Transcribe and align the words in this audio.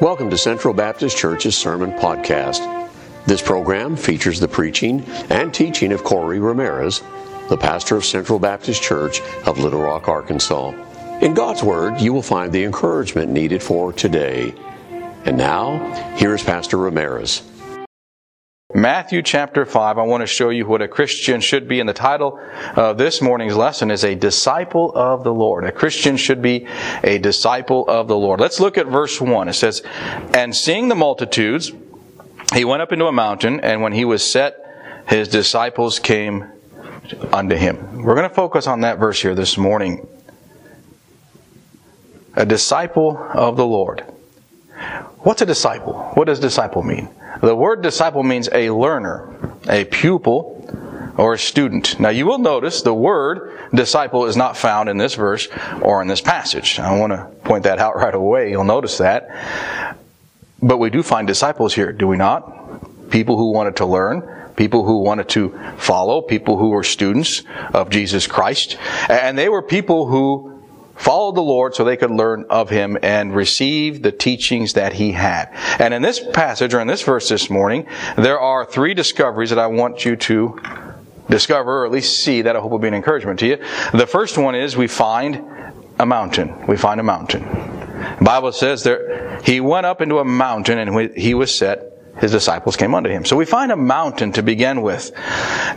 Welcome 0.00 0.30
to 0.30 0.38
Central 0.38 0.72
Baptist 0.72 1.18
Church's 1.18 1.54
Sermon 1.54 1.92
Podcast. 1.92 2.88
This 3.26 3.42
program 3.42 3.96
features 3.96 4.40
the 4.40 4.48
preaching 4.48 5.04
and 5.28 5.52
teaching 5.52 5.92
of 5.92 6.04
Corey 6.04 6.40
Ramirez, 6.40 7.02
the 7.50 7.58
pastor 7.58 7.96
of 7.96 8.06
Central 8.06 8.38
Baptist 8.38 8.82
Church 8.82 9.20
of 9.44 9.58
Little 9.58 9.82
Rock, 9.82 10.08
Arkansas. 10.08 10.70
In 11.20 11.34
God's 11.34 11.62
Word, 11.62 12.00
you 12.00 12.14
will 12.14 12.22
find 12.22 12.50
the 12.50 12.64
encouragement 12.64 13.30
needed 13.30 13.62
for 13.62 13.92
today. 13.92 14.54
And 15.26 15.36
now, 15.36 15.76
here 16.16 16.34
is 16.34 16.42
Pastor 16.42 16.78
Ramirez. 16.78 17.42
Matthew 18.72 19.22
chapter 19.22 19.66
5, 19.66 19.98
I 19.98 20.02
want 20.02 20.20
to 20.20 20.28
show 20.28 20.50
you 20.50 20.64
what 20.64 20.80
a 20.80 20.86
Christian 20.86 21.40
should 21.40 21.66
be. 21.66 21.80
And 21.80 21.88
the 21.88 21.92
title 21.92 22.38
of 22.76 22.98
this 22.98 23.20
morning's 23.20 23.56
lesson 23.56 23.90
is 23.90 24.04
A 24.04 24.14
Disciple 24.14 24.92
of 24.94 25.24
the 25.24 25.34
Lord. 25.34 25.64
A 25.64 25.72
Christian 25.72 26.16
should 26.16 26.40
be 26.40 26.68
a 27.02 27.18
disciple 27.18 27.84
of 27.88 28.06
the 28.06 28.16
Lord. 28.16 28.38
Let's 28.38 28.60
look 28.60 28.78
at 28.78 28.86
verse 28.86 29.20
1. 29.20 29.48
It 29.48 29.54
says, 29.54 29.82
And 30.34 30.54
seeing 30.54 30.88
the 30.88 30.94
multitudes, 30.94 31.72
he 32.54 32.64
went 32.64 32.80
up 32.80 32.92
into 32.92 33.06
a 33.06 33.12
mountain, 33.12 33.58
and 33.60 33.82
when 33.82 33.92
he 33.92 34.04
was 34.04 34.24
set, 34.24 35.04
his 35.08 35.26
disciples 35.26 35.98
came 35.98 36.44
unto 37.32 37.56
him. 37.56 38.04
We're 38.04 38.14
going 38.14 38.28
to 38.28 38.34
focus 38.34 38.68
on 38.68 38.82
that 38.82 38.98
verse 38.98 39.20
here 39.20 39.34
this 39.34 39.58
morning. 39.58 40.06
A 42.36 42.46
disciple 42.46 43.18
of 43.34 43.56
the 43.56 43.66
Lord. 43.66 44.04
What's 45.18 45.42
a 45.42 45.46
disciple? 45.46 45.94
What 46.14 46.26
does 46.26 46.38
disciple 46.38 46.84
mean? 46.84 47.08
The 47.42 47.54
word 47.54 47.82
disciple 47.82 48.22
means 48.22 48.48
a 48.52 48.70
learner, 48.70 49.54
a 49.68 49.84
pupil, 49.84 50.56
or 51.16 51.34
a 51.34 51.38
student. 51.38 52.00
Now 52.00 52.08
you 52.08 52.26
will 52.26 52.38
notice 52.38 52.82
the 52.82 52.94
word 52.94 53.58
disciple 53.74 54.26
is 54.26 54.36
not 54.36 54.56
found 54.56 54.88
in 54.88 54.96
this 54.96 55.14
verse 55.14 55.48
or 55.82 56.02
in 56.02 56.08
this 56.08 56.20
passage. 56.20 56.78
I 56.78 56.98
want 56.98 57.12
to 57.12 57.24
point 57.44 57.64
that 57.64 57.78
out 57.78 57.96
right 57.96 58.14
away. 58.14 58.50
You'll 58.50 58.64
notice 58.64 58.98
that. 58.98 59.96
But 60.62 60.78
we 60.78 60.90
do 60.90 61.02
find 61.02 61.26
disciples 61.26 61.74
here, 61.74 61.92
do 61.92 62.06
we 62.06 62.16
not? 62.16 63.10
People 63.10 63.36
who 63.36 63.52
wanted 63.52 63.76
to 63.76 63.86
learn, 63.86 64.22
people 64.56 64.84
who 64.84 65.02
wanted 65.02 65.28
to 65.30 65.58
follow, 65.78 66.20
people 66.20 66.58
who 66.58 66.70
were 66.70 66.84
students 66.84 67.42
of 67.72 67.90
Jesus 67.90 68.26
Christ. 68.26 68.76
And 69.08 69.36
they 69.36 69.48
were 69.48 69.62
people 69.62 70.06
who 70.06 70.49
followed 71.00 71.34
the 71.34 71.42
Lord 71.42 71.74
so 71.74 71.82
they 71.82 71.96
could 71.96 72.10
learn 72.10 72.44
of 72.50 72.68
Him 72.68 72.98
and 73.02 73.34
receive 73.34 74.02
the 74.02 74.12
teachings 74.12 74.74
that 74.74 74.92
He 74.92 75.12
had. 75.12 75.48
And 75.78 75.94
in 75.94 76.02
this 76.02 76.20
passage, 76.20 76.74
or 76.74 76.80
in 76.80 76.86
this 76.86 77.02
verse 77.02 77.28
this 77.28 77.48
morning, 77.48 77.86
there 78.16 78.38
are 78.38 78.66
three 78.66 78.92
discoveries 78.92 79.50
that 79.50 79.58
I 79.58 79.66
want 79.66 80.04
you 80.04 80.16
to 80.16 80.60
discover, 81.30 81.82
or 81.82 81.86
at 81.86 81.92
least 81.92 82.22
see, 82.22 82.42
that 82.42 82.54
I 82.54 82.60
hope 82.60 82.70
will 82.70 82.78
be 82.78 82.88
an 82.88 82.94
encouragement 82.94 83.38
to 83.40 83.46
you. 83.46 83.56
The 83.92 84.06
first 84.06 84.36
one 84.36 84.54
is 84.54 84.76
we 84.76 84.88
find 84.88 85.42
a 85.98 86.04
mountain. 86.04 86.66
We 86.66 86.76
find 86.76 87.00
a 87.00 87.04
mountain. 87.04 87.44
The 88.18 88.24
Bible 88.24 88.52
says 88.52 88.82
there, 88.82 89.40
He 89.42 89.60
went 89.60 89.86
up 89.86 90.02
into 90.02 90.18
a 90.18 90.24
mountain 90.24 90.78
and 90.78 90.94
when 90.94 91.14
He 91.14 91.32
was 91.32 91.54
set, 91.54 91.86
his 92.18 92.32
disciples 92.32 92.76
came 92.76 92.94
unto 92.94 93.08
him. 93.08 93.24
So 93.24 93.34
we 93.34 93.46
find 93.46 93.72
a 93.72 93.76
mountain 93.76 94.32
to 94.32 94.42
begin 94.42 94.82
with. 94.82 95.10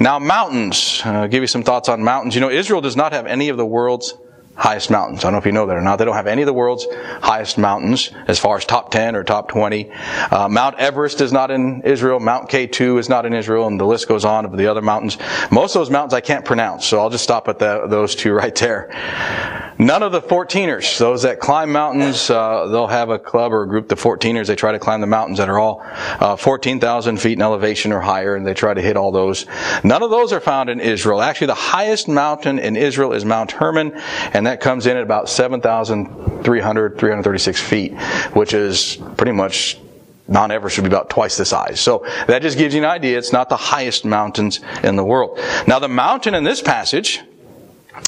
Now, 0.02 0.20
mountains, 0.20 1.02
I'll 1.06 1.30
give 1.30 1.42
you 1.42 1.48
some 1.48 1.64
thoughts 1.64 1.88
on 1.88 2.04
mountains. 2.04 2.36
You 2.36 2.42
know, 2.42 2.50
Israel 2.50 2.82
does 2.82 2.98
not 2.98 3.14
have 3.14 3.26
any 3.26 3.48
of 3.48 3.56
the 3.56 3.66
world's 3.66 4.14
highest 4.56 4.90
mountains. 4.90 5.20
I 5.20 5.24
don't 5.24 5.34
know 5.34 5.38
if 5.40 5.46
you 5.46 5.52
know 5.52 5.66
that 5.66 5.76
or 5.76 5.82
not. 5.82 5.98
They 5.98 6.06
don't 6.06 6.16
have 6.16 6.28
any 6.28 6.42
of 6.42 6.46
the 6.46 6.54
world's 6.54 6.86
highest 7.22 7.58
mountains 7.58 8.12
as 8.28 8.40
far 8.40 8.58
as 8.58 8.66
top 8.66 8.92
10 8.92 9.16
or 9.16 9.24
top 9.24 9.50
20. 9.50 9.92
Uh, 9.92 10.48
Mount 10.48 10.80
Everest 10.80 11.22
is 11.22 11.32
not 11.32 11.52
in 11.52 11.82
Israel. 11.82 12.20
Mount 12.20 12.50
K2 12.50 13.00
is 13.00 13.10
not 13.10 13.26
in 13.26 13.34
Israel, 13.34 13.68
and 13.68 13.80
the 13.80 13.86
list 13.86 14.08
goes 14.08 14.26
on 14.26 14.46
of 14.46 14.56
the 14.58 14.68
other 14.68 14.82
mountains. 14.82 15.18
Most 15.52 15.76
of 15.76 15.80
those 15.80 15.90
mountains 15.90 16.14
I 16.14 16.22
can't 16.22 16.46
pronounce, 16.46 16.86
so 16.86 17.00
I'll 17.00 17.10
just 17.10 17.24
stop 17.24 17.48
at 17.48 17.60
the, 17.60 17.88
those 17.88 18.16
two 18.16 18.34
right 18.44 18.56
there. 18.56 19.63
None 19.78 20.04
of 20.04 20.12
the 20.12 20.22
14ers, 20.22 20.98
those 21.00 21.24
that 21.24 21.40
climb 21.40 21.72
mountains, 21.72 22.30
uh, 22.30 22.68
they'll 22.68 22.88
have 22.88 23.10
a 23.10 23.18
club 23.18 23.54
or 23.54 23.64
a 23.64 23.68
group, 23.68 23.88
the 23.88 23.96
14ers, 23.96 24.48
they 24.48 24.56
try 24.56 24.72
to 24.72 24.80
climb 24.80 25.02
the 25.02 25.08
mountains 25.08 25.40
that 25.40 25.50
are 25.50 25.60
all 25.60 25.82
uh, 26.20 26.36
14,000 26.36 27.18
feet 27.18 27.34
in 27.34 27.42
elevation 27.42 27.92
or 27.92 28.00
higher, 28.00 28.36
and 28.36 28.46
they 28.46 28.54
try 28.54 28.74
to 28.74 28.82
hit 28.82 28.98
all 28.98 29.12
those. 29.12 29.46
None 29.84 30.04
of 30.04 30.10
those 30.10 30.32
are 30.32 30.40
found 30.40 30.70
in 30.70 30.80
Israel. 30.80 31.22
Actually, 31.22 31.48
the 31.48 31.56
highest 31.56 32.08
mountain 32.08 32.60
in 32.60 32.76
Israel 32.76 33.14
is 33.14 33.26
Mount 33.26 33.52
Hermon, 33.52 33.94
and 34.34 34.46
that 34.46 34.62
comes 34.62 34.86
in 34.86 34.96
at 34.98 35.04
about 35.04 35.30
7,300, 35.30 36.98
336 36.98 37.62
feet, 37.62 37.98
which 38.34 38.54
is 38.54 38.98
pretty 39.18 39.32
much 39.32 39.80
Mount 40.28 40.52
Everest 40.52 40.76
should 40.76 40.84
be 40.84 40.88
about 40.88 41.10
twice 41.10 41.36
the 41.36 41.46
size. 41.46 41.82
So 41.82 42.06
that 42.28 42.42
just 42.42 42.58
gives 42.58 42.74
you 42.74 42.82
an 42.82 42.90
idea. 42.90 43.18
It's 43.18 43.34
not 43.34 43.50
the 43.50 43.58
highest 43.58 44.06
mountains 44.06 44.62
in 44.84 44.96
the 44.96 45.04
world. 45.04 45.40
Now 45.68 45.80
the 45.80 45.90
mountain 45.90 46.34
in 46.34 46.44
this 46.44 46.62
passage 46.62 47.22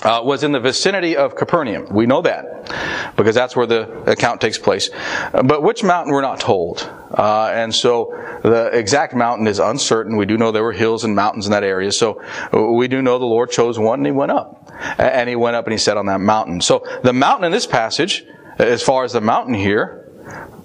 uh, 0.03 0.21
was 0.23 0.43
in 0.43 0.51
the 0.51 0.59
vicinity 0.59 1.15
of 1.15 1.35
Capernaum. 1.35 1.87
We 1.89 2.05
know 2.05 2.21
that 2.21 3.13
because 3.15 3.35
that's 3.35 3.55
where 3.55 3.65
the 3.65 4.03
account 4.09 4.41
takes 4.41 4.57
place. 4.57 4.89
But 5.31 5.63
which 5.63 5.83
mountain 5.83 6.13
we're 6.13 6.21
not 6.21 6.39
told. 6.39 6.89
Uh, 7.11 7.51
and 7.53 7.73
so 7.73 8.13
the 8.43 8.69
exact 8.73 9.15
mountain 9.15 9.47
is 9.47 9.59
uncertain. 9.59 10.17
We 10.17 10.25
do 10.25 10.37
know 10.37 10.51
there 10.51 10.63
were 10.63 10.73
hills 10.73 11.03
and 11.03 11.15
mountains 11.15 11.45
in 11.45 11.51
that 11.51 11.63
area. 11.63 11.91
So 11.91 12.21
we 12.53 12.87
do 12.87 13.01
know 13.01 13.19
the 13.19 13.25
Lord 13.25 13.51
chose 13.51 13.79
one 13.79 13.99
and 13.99 14.05
he 14.05 14.11
went 14.11 14.31
up. 14.31 14.71
And 14.97 15.29
he 15.29 15.35
went 15.35 15.55
up 15.55 15.65
and 15.65 15.71
he 15.71 15.77
sat 15.77 15.97
on 15.97 16.07
that 16.07 16.19
mountain. 16.19 16.61
So 16.61 16.85
the 17.03 17.13
mountain 17.13 17.45
in 17.45 17.51
this 17.51 17.67
passage, 17.67 18.25
as 18.57 18.83
far 18.83 19.03
as 19.03 19.13
the 19.13 19.21
mountain 19.21 19.53
here, 19.53 20.01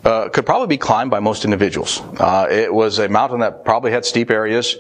uh, 0.04 0.28
could 0.30 0.46
probably 0.46 0.66
be 0.66 0.78
climbed 0.78 1.10
by 1.10 1.20
most 1.20 1.44
individuals. 1.44 2.00
Uh, 2.18 2.46
it 2.50 2.72
was 2.72 2.98
a 2.98 3.08
mountain 3.08 3.40
that 3.40 3.64
probably 3.64 3.90
had 3.90 4.04
steep 4.04 4.30
areas. 4.30 4.76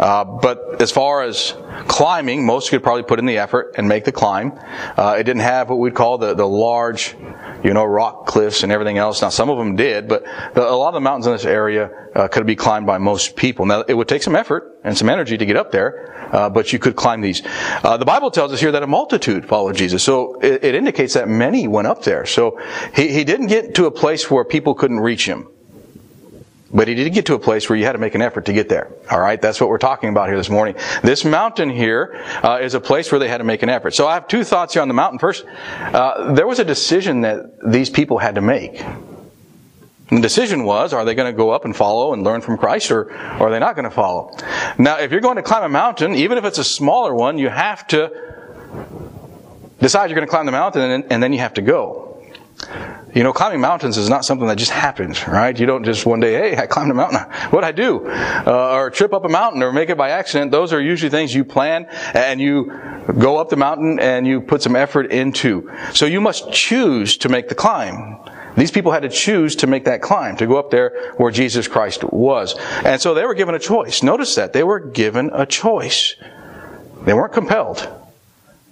Uh, 0.00 0.24
but 0.24 0.80
as 0.80 0.90
far 0.90 1.22
as 1.22 1.54
climbing, 1.86 2.46
most 2.46 2.70
could 2.70 2.82
probably 2.82 3.02
put 3.02 3.18
in 3.18 3.26
the 3.26 3.36
effort 3.36 3.74
and 3.76 3.86
make 3.86 4.04
the 4.04 4.12
climb. 4.12 4.58
Uh, 4.96 5.16
it 5.18 5.24
didn't 5.24 5.42
have 5.42 5.68
what 5.68 5.78
we'd 5.78 5.94
call 5.94 6.16
the, 6.16 6.32
the 6.32 6.46
large, 6.46 7.14
you 7.62 7.74
know, 7.74 7.84
rock 7.84 8.26
cliffs 8.26 8.62
and 8.62 8.72
everything 8.72 8.96
else. 8.96 9.20
Now, 9.20 9.28
some 9.28 9.50
of 9.50 9.58
them 9.58 9.76
did, 9.76 10.08
but 10.08 10.24
the, 10.54 10.62
a 10.62 10.72
lot 10.72 10.88
of 10.88 10.94
the 10.94 11.02
mountains 11.02 11.26
in 11.26 11.32
this 11.32 11.44
area 11.44 11.90
uh, 12.14 12.28
could 12.28 12.46
be 12.46 12.56
climbed 12.56 12.86
by 12.86 12.96
most 12.96 13.36
people. 13.36 13.66
Now, 13.66 13.82
it 13.82 13.92
would 13.92 14.08
take 14.08 14.22
some 14.22 14.34
effort 14.34 14.80
and 14.84 14.96
some 14.96 15.10
energy 15.10 15.36
to 15.36 15.44
get 15.44 15.58
up 15.58 15.70
there, 15.70 16.32
uh, 16.34 16.48
but 16.48 16.72
you 16.72 16.78
could 16.78 16.96
climb 16.96 17.20
these. 17.20 17.42
Uh, 17.84 17.98
the 17.98 18.06
Bible 18.06 18.30
tells 18.30 18.54
us 18.54 18.60
here 18.60 18.72
that 18.72 18.82
a 18.82 18.86
multitude 18.86 19.46
followed 19.46 19.76
Jesus, 19.76 20.02
so 20.02 20.40
it, 20.40 20.64
it 20.64 20.74
indicates 20.74 21.12
that 21.12 21.28
many 21.28 21.68
went 21.68 21.86
up 21.86 22.04
there. 22.04 22.24
So 22.24 22.58
he, 22.94 23.08
he 23.12 23.24
didn't 23.24 23.48
get 23.48 23.74
to 23.74 23.84
a 23.84 23.90
place 23.90 24.30
where 24.30 24.46
people 24.46 24.72
couldn't 24.74 25.00
reach 25.00 25.26
him. 25.26 25.49
But 26.72 26.86
he 26.86 26.94
didn't 26.94 27.14
get 27.14 27.26
to 27.26 27.34
a 27.34 27.38
place 27.38 27.68
where 27.68 27.76
you 27.76 27.84
had 27.84 27.92
to 27.92 27.98
make 27.98 28.14
an 28.14 28.22
effort 28.22 28.44
to 28.44 28.52
get 28.52 28.68
there. 28.68 28.92
All 29.10 29.18
right, 29.18 29.40
that's 29.42 29.60
what 29.60 29.68
we're 29.70 29.78
talking 29.78 30.08
about 30.08 30.28
here 30.28 30.36
this 30.36 30.50
morning. 30.50 30.76
This 31.02 31.24
mountain 31.24 31.68
here 31.68 32.22
uh, 32.44 32.60
is 32.62 32.74
a 32.74 32.80
place 32.80 33.10
where 33.10 33.18
they 33.18 33.28
had 33.28 33.38
to 33.38 33.44
make 33.44 33.64
an 33.64 33.68
effort. 33.68 33.92
So 33.92 34.06
I 34.06 34.14
have 34.14 34.28
two 34.28 34.44
thoughts 34.44 34.74
here 34.74 34.82
on 34.82 34.88
the 34.88 34.94
mountain. 34.94 35.18
First, 35.18 35.44
uh, 35.46 36.32
there 36.34 36.46
was 36.46 36.60
a 36.60 36.64
decision 36.64 37.22
that 37.22 37.58
these 37.66 37.90
people 37.90 38.18
had 38.18 38.36
to 38.36 38.40
make. 38.40 38.80
And 40.10 40.18
the 40.18 40.22
decision 40.22 40.64
was, 40.64 40.92
are 40.92 41.04
they 41.04 41.14
going 41.14 41.32
to 41.32 41.36
go 41.36 41.50
up 41.50 41.64
and 41.64 41.74
follow 41.74 42.12
and 42.12 42.24
learn 42.24 42.40
from 42.40 42.58
Christ, 42.58 42.90
or, 42.90 43.12
or 43.12 43.48
are 43.48 43.50
they 43.50 43.60
not 43.60 43.76
going 43.76 43.84
to 43.84 43.94
follow? 43.94 44.36
Now, 44.76 44.98
if 44.98 45.12
you're 45.12 45.20
going 45.20 45.36
to 45.36 45.42
climb 45.42 45.62
a 45.62 45.68
mountain, 45.68 46.14
even 46.14 46.36
if 46.36 46.44
it's 46.44 46.58
a 46.58 46.64
smaller 46.64 47.14
one, 47.14 47.38
you 47.38 47.48
have 47.48 47.86
to 47.88 48.10
decide 49.80 50.10
you're 50.10 50.16
going 50.16 50.26
to 50.26 50.30
climb 50.30 50.46
the 50.46 50.52
mountain, 50.52 50.82
and, 50.82 51.12
and 51.12 51.22
then 51.22 51.32
you 51.32 51.38
have 51.38 51.54
to 51.54 51.62
go. 51.62 52.09
You 53.14 53.24
know, 53.24 53.32
climbing 53.32 53.60
mountains 53.60 53.98
is 53.98 54.08
not 54.08 54.24
something 54.24 54.46
that 54.46 54.56
just 54.56 54.70
happens, 54.70 55.26
right? 55.26 55.58
You 55.58 55.66
don't 55.66 55.84
just 55.84 56.06
one 56.06 56.20
day, 56.20 56.32
hey, 56.32 56.56
I 56.56 56.66
climbed 56.66 56.90
a 56.92 56.94
mountain. 56.94 57.18
What'd 57.50 57.66
I 57.66 57.72
do? 57.72 58.06
Uh, 58.06 58.70
or 58.72 58.90
trip 58.90 59.12
up 59.12 59.24
a 59.24 59.28
mountain 59.28 59.62
or 59.62 59.72
make 59.72 59.88
it 59.88 59.98
by 59.98 60.10
accident. 60.10 60.52
Those 60.52 60.72
are 60.72 60.80
usually 60.80 61.10
things 61.10 61.34
you 61.34 61.44
plan 61.44 61.86
and 62.14 62.40
you 62.40 62.72
go 63.18 63.38
up 63.38 63.48
the 63.48 63.56
mountain 63.56 63.98
and 63.98 64.26
you 64.26 64.40
put 64.40 64.62
some 64.62 64.76
effort 64.76 65.10
into. 65.10 65.72
So 65.92 66.06
you 66.06 66.20
must 66.20 66.52
choose 66.52 67.16
to 67.18 67.28
make 67.28 67.48
the 67.48 67.56
climb. 67.56 68.20
These 68.56 68.70
people 68.70 68.92
had 68.92 69.02
to 69.02 69.08
choose 69.08 69.56
to 69.56 69.66
make 69.66 69.86
that 69.86 70.02
climb, 70.02 70.36
to 70.36 70.46
go 70.46 70.56
up 70.56 70.70
there 70.70 71.14
where 71.16 71.32
Jesus 71.32 71.66
Christ 71.66 72.04
was. 72.04 72.54
And 72.84 73.00
so 73.00 73.14
they 73.14 73.24
were 73.24 73.34
given 73.34 73.54
a 73.54 73.60
choice. 73.60 74.02
Notice 74.02 74.34
that. 74.36 74.52
They 74.52 74.62
were 74.62 74.80
given 74.80 75.30
a 75.32 75.46
choice. 75.46 76.14
They 77.02 77.14
weren't 77.14 77.32
compelled. 77.32 77.88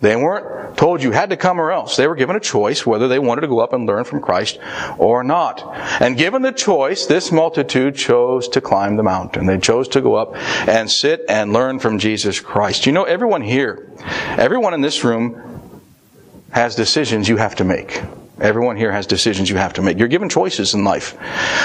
They 0.00 0.14
weren't 0.14 0.78
told 0.78 1.02
you 1.02 1.10
had 1.10 1.30
to 1.30 1.36
come 1.36 1.60
or 1.60 1.72
else. 1.72 1.96
They 1.96 2.06
were 2.06 2.14
given 2.14 2.36
a 2.36 2.40
choice 2.40 2.86
whether 2.86 3.08
they 3.08 3.18
wanted 3.18 3.40
to 3.40 3.48
go 3.48 3.58
up 3.58 3.72
and 3.72 3.84
learn 3.84 4.04
from 4.04 4.20
Christ 4.20 4.60
or 4.96 5.24
not. 5.24 5.62
And 6.00 6.16
given 6.16 6.42
the 6.42 6.52
choice, 6.52 7.06
this 7.06 7.32
multitude 7.32 7.96
chose 7.96 8.48
to 8.50 8.60
climb 8.60 8.96
the 8.96 9.02
mountain. 9.02 9.46
They 9.46 9.58
chose 9.58 9.88
to 9.88 10.00
go 10.00 10.14
up 10.14 10.36
and 10.68 10.88
sit 10.88 11.24
and 11.28 11.52
learn 11.52 11.80
from 11.80 11.98
Jesus 11.98 12.38
Christ. 12.38 12.86
You 12.86 12.92
know, 12.92 13.04
everyone 13.04 13.42
here, 13.42 13.90
everyone 14.36 14.72
in 14.72 14.82
this 14.82 15.02
room 15.02 15.72
has 16.50 16.76
decisions 16.76 17.28
you 17.28 17.36
have 17.36 17.56
to 17.56 17.64
make. 17.64 18.00
Everyone 18.40 18.76
here 18.76 18.92
has 18.92 19.06
decisions 19.06 19.50
you 19.50 19.56
have 19.56 19.72
to 19.74 19.82
make. 19.82 19.98
You're 19.98 20.06
given 20.06 20.28
choices 20.28 20.74
in 20.74 20.84
life. 20.84 21.16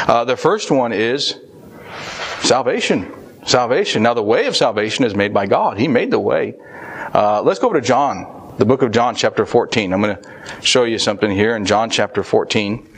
Uh, 0.10 0.26
the 0.26 0.36
first 0.36 0.72
one 0.72 0.92
is 0.92 1.38
salvation. 2.42 3.14
Salvation. 3.46 4.02
Now, 4.02 4.16
the 4.16 4.24
way 4.24 4.48
of 4.48 4.56
salvation 4.56 5.06
is 5.06 5.14
made 5.14 5.34
by 5.34 5.46
God. 5.46 5.78
He 5.78 5.88
made 5.88 6.10
the 6.10 6.20
way. 6.20 6.56
Uh, 7.14 7.44
let's 7.44 7.60
go 7.60 7.68
over 7.68 7.80
to 7.80 7.86
John, 7.86 8.56
the 8.58 8.66
book 8.66 8.82
of 8.82 8.90
John, 8.90 9.14
chapter 9.14 9.46
14. 9.46 9.94
I'm 9.94 10.02
going 10.02 10.18
to 10.18 10.62
show 10.64 10.84
you 10.84 10.98
something 10.98 11.30
here 11.30 11.56
in 11.56 11.64
John 11.64 11.92
chapter 11.92 12.24
14. 12.24 12.90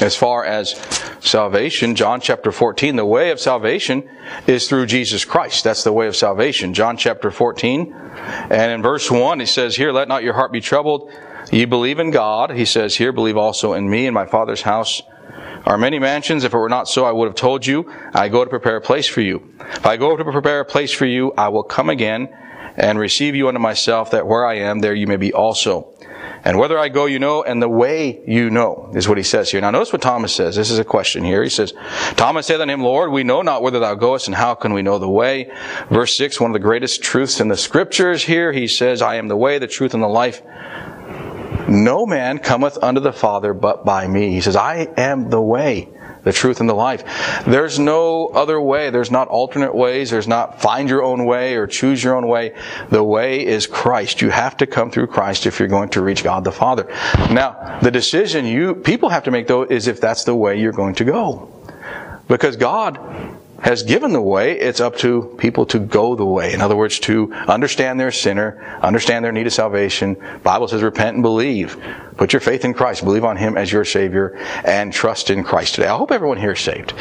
As 0.00 0.16
far 0.16 0.44
as 0.44 0.72
salvation, 1.20 1.94
John 1.94 2.20
chapter 2.20 2.52
14, 2.52 2.96
the 2.96 3.06
way 3.06 3.30
of 3.30 3.40
salvation 3.40 4.06
is 4.46 4.68
through 4.68 4.84
Jesus 4.84 5.24
Christ. 5.24 5.64
That's 5.64 5.82
the 5.82 5.94
way 5.94 6.08
of 6.08 6.14
salvation. 6.14 6.74
John 6.74 6.98
chapter 6.98 7.30
14. 7.30 7.90
And 8.50 8.70
in 8.70 8.82
verse 8.82 9.10
1, 9.10 9.40
he 9.40 9.46
says 9.46 9.76
here, 9.76 9.90
Let 9.90 10.06
not 10.06 10.22
your 10.22 10.34
heart 10.34 10.52
be 10.52 10.60
troubled. 10.60 11.10
You 11.50 11.66
believe 11.66 11.98
in 11.98 12.10
God, 12.10 12.50
he 12.50 12.66
says 12.66 12.96
here, 12.96 13.12
believe 13.12 13.38
also 13.38 13.72
in 13.72 13.88
me. 13.88 14.06
In 14.06 14.12
my 14.12 14.26
Father's 14.26 14.62
house 14.62 15.02
are 15.70 15.78
many 15.78 16.00
mansions. 16.00 16.42
If 16.42 16.52
it 16.52 16.58
were 16.58 16.68
not 16.68 16.88
so, 16.88 17.04
I 17.04 17.12
would 17.12 17.26
have 17.26 17.36
told 17.36 17.64
you. 17.64 17.88
I 18.12 18.28
go 18.28 18.42
to 18.42 18.50
prepare 18.50 18.74
a 18.74 18.80
place 18.80 19.06
for 19.06 19.20
you. 19.20 19.54
If 19.60 19.86
I 19.86 19.96
go 19.96 20.16
to 20.16 20.24
prepare 20.24 20.58
a 20.58 20.64
place 20.64 20.90
for 20.90 21.06
you, 21.06 21.32
I 21.38 21.48
will 21.48 21.62
come 21.62 21.88
again 21.88 22.28
and 22.76 22.98
receive 22.98 23.36
you 23.36 23.46
unto 23.46 23.60
myself, 23.60 24.10
that 24.10 24.26
where 24.26 24.44
I 24.44 24.54
am, 24.54 24.80
there 24.80 24.94
you 24.94 25.06
may 25.06 25.16
be 25.16 25.32
also. 25.32 25.94
And 26.42 26.58
whether 26.58 26.76
I 26.76 26.88
go, 26.88 27.06
you 27.06 27.20
know, 27.20 27.44
and 27.44 27.62
the 27.62 27.68
way 27.68 28.20
you 28.26 28.50
know, 28.50 28.90
is 28.96 29.08
what 29.08 29.16
he 29.16 29.22
says 29.22 29.48
here. 29.48 29.60
Now 29.60 29.70
notice 29.70 29.92
what 29.92 30.02
Thomas 30.02 30.34
says. 30.34 30.56
This 30.56 30.72
is 30.72 30.80
a 30.80 30.84
question 30.84 31.22
here. 31.22 31.44
He 31.44 31.50
says, 31.50 31.72
Thomas 32.16 32.46
said 32.46 32.60
unto 32.60 32.72
him, 32.72 32.82
Lord, 32.82 33.12
we 33.12 33.22
know 33.22 33.42
not 33.42 33.62
whither 33.62 33.78
thou 33.78 33.94
goest, 33.94 34.26
and 34.26 34.34
how 34.34 34.56
can 34.56 34.72
we 34.72 34.82
know 34.82 34.98
the 34.98 35.08
way? 35.08 35.52
Verse 35.88 36.16
6, 36.16 36.40
one 36.40 36.50
of 36.50 36.54
the 36.54 36.58
greatest 36.58 37.00
truths 37.00 37.38
in 37.38 37.46
the 37.46 37.56
scriptures 37.56 38.24
here, 38.24 38.52
he 38.52 38.66
says, 38.66 39.02
I 39.02 39.16
am 39.16 39.28
the 39.28 39.36
way, 39.36 39.58
the 39.58 39.68
truth, 39.68 39.94
and 39.94 40.02
the 40.02 40.08
life. 40.08 40.42
No 41.70 42.04
man 42.04 42.38
cometh 42.38 42.76
unto 42.82 43.00
the 43.00 43.12
Father 43.12 43.54
but 43.54 43.84
by 43.84 44.06
me. 44.06 44.32
He 44.32 44.40
says, 44.40 44.56
I 44.56 44.88
am 44.96 45.30
the 45.30 45.40
way 45.40 45.88
the 46.24 46.32
truth 46.32 46.60
and 46.60 46.68
the 46.68 46.74
life. 46.74 47.44
There's 47.46 47.78
no 47.78 48.26
other 48.26 48.60
way. 48.60 48.90
There's 48.90 49.10
not 49.10 49.28
alternate 49.28 49.74
ways. 49.74 50.10
There's 50.10 50.28
not 50.28 50.60
find 50.60 50.88
your 50.88 51.02
own 51.02 51.24
way 51.24 51.54
or 51.54 51.66
choose 51.66 52.02
your 52.02 52.16
own 52.16 52.26
way. 52.26 52.54
The 52.90 53.02
way 53.02 53.46
is 53.46 53.66
Christ. 53.66 54.20
You 54.20 54.30
have 54.30 54.56
to 54.58 54.66
come 54.66 54.90
through 54.90 55.06
Christ 55.06 55.46
if 55.46 55.58
you're 55.58 55.68
going 55.68 55.90
to 55.90 56.02
reach 56.02 56.24
God 56.24 56.44
the 56.44 56.52
Father. 56.52 56.86
Now, 57.30 57.78
the 57.80 57.90
decision 57.90 58.46
you 58.46 58.74
people 58.74 59.08
have 59.08 59.24
to 59.24 59.30
make 59.30 59.46
though 59.46 59.62
is 59.62 59.86
if 59.86 60.00
that's 60.00 60.24
the 60.24 60.34
way 60.34 60.60
you're 60.60 60.72
going 60.72 60.94
to 60.96 61.04
go. 61.04 61.48
Because 62.28 62.56
God 62.56 62.98
has 63.60 63.82
given 63.82 64.12
the 64.12 64.22
way, 64.22 64.58
it's 64.58 64.80
up 64.80 64.96
to 64.98 65.34
people 65.38 65.66
to 65.66 65.78
go 65.78 66.14
the 66.14 66.24
way. 66.24 66.52
In 66.52 66.60
other 66.60 66.76
words, 66.76 66.98
to 67.00 67.32
understand 67.32 68.00
their 68.00 68.10
sinner, 68.10 68.78
understand 68.82 69.24
their 69.24 69.32
need 69.32 69.46
of 69.46 69.52
salvation. 69.52 70.16
Bible 70.42 70.68
says 70.68 70.82
repent 70.82 71.14
and 71.14 71.22
believe. 71.22 71.76
Put 72.20 72.34
your 72.34 72.40
faith 72.40 72.66
in 72.66 72.74
Christ, 72.74 73.02
believe 73.02 73.24
on 73.24 73.38
Him 73.38 73.56
as 73.56 73.72
your 73.72 73.82
Savior, 73.82 74.36
and 74.62 74.92
trust 74.92 75.30
in 75.30 75.42
Christ 75.42 75.76
today. 75.76 75.86
I 75.86 75.96
hope 75.96 76.12
everyone 76.12 76.36
here 76.36 76.52
is 76.52 76.60
saved. 76.60 76.92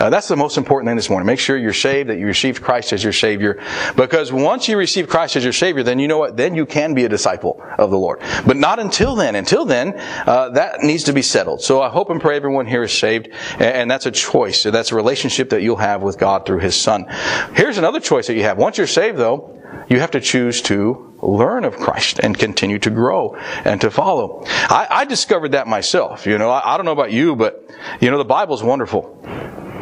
Uh, 0.00 0.10
that's 0.10 0.26
the 0.26 0.34
most 0.34 0.58
important 0.58 0.88
thing 0.88 0.96
this 0.96 1.08
morning. 1.08 1.28
Make 1.28 1.38
sure 1.38 1.56
you're 1.56 1.72
saved, 1.72 2.08
that 2.08 2.18
you 2.18 2.26
received 2.26 2.60
Christ 2.60 2.92
as 2.92 3.04
your 3.04 3.12
Savior. 3.12 3.62
Because 3.94 4.32
once 4.32 4.66
you 4.66 4.76
receive 4.76 5.08
Christ 5.08 5.36
as 5.36 5.44
your 5.44 5.52
Savior, 5.52 5.84
then 5.84 6.00
you 6.00 6.08
know 6.08 6.18
what? 6.18 6.36
Then 6.36 6.56
you 6.56 6.66
can 6.66 6.92
be 6.92 7.04
a 7.04 7.08
disciple 7.08 7.62
of 7.78 7.92
the 7.92 7.96
Lord. 7.96 8.18
But 8.44 8.56
not 8.56 8.80
until 8.80 9.14
then. 9.14 9.36
Until 9.36 9.64
then, 9.64 9.96
uh, 10.26 10.48
that 10.48 10.82
needs 10.82 11.04
to 11.04 11.12
be 11.12 11.22
settled. 11.22 11.62
So 11.62 11.80
I 11.80 11.88
hope 11.88 12.10
and 12.10 12.20
pray 12.20 12.34
everyone 12.34 12.66
here 12.66 12.82
is 12.82 12.92
saved, 12.92 13.28
and 13.60 13.88
that's 13.88 14.06
a 14.06 14.10
choice. 14.10 14.64
That's 14.64 14.90
a 14.90 14.96
relationship 14.96 15.50
that 15.50 15.62
you'll 15.62 15.76
have 15.76 16.02
with 16.02 16.18
God 16.18 16.46
through 16.46 16.58
His 16.58 16.74
Son. 16.74 17.06
Here's 17.52 17.78
another 17.78 18.00
choice 18.00 18.26
that 18.26 18.34
you 18.34 18.42
have. 18.42 18.58
Once 18.58 18.76
you're 18.78 18.88
saved, 18.88 19.18
though, 19.18 19.54
you 19.88 20.00
have 20.00 20.12
to 20.12 20.20
choose 20.20 20.62
to 20.62 21.14
learn 21.22 21.64
of 21.64 21.76
Christ 21.76 22.18
and 22.18 22.38
continue 22.38 22.78
to 22.80 22.90
grow 22.90 23.36
and 23.64 23.80
to 23.80 23.90
follow. 23.90 24.44
I, 24.46 24.86
I 24.90 25.04
discovered 25.04 25.52
that 25.52 25.66
myself. 25.66 26.26
You 26.26 26.38
know, 26.38 26.50
I, 26.50 26.74
I 26.74 26.76
don't 26.76 26.86
know 26.86 26.92
about 26.92 27.12
you, 27.12 27.36
but 27.36 27.70
you 28.00 28.10
know, 28.10 28.18
the 28.18 28.24
Bible's 28.24 28.62
wonderful. 28.62 29.20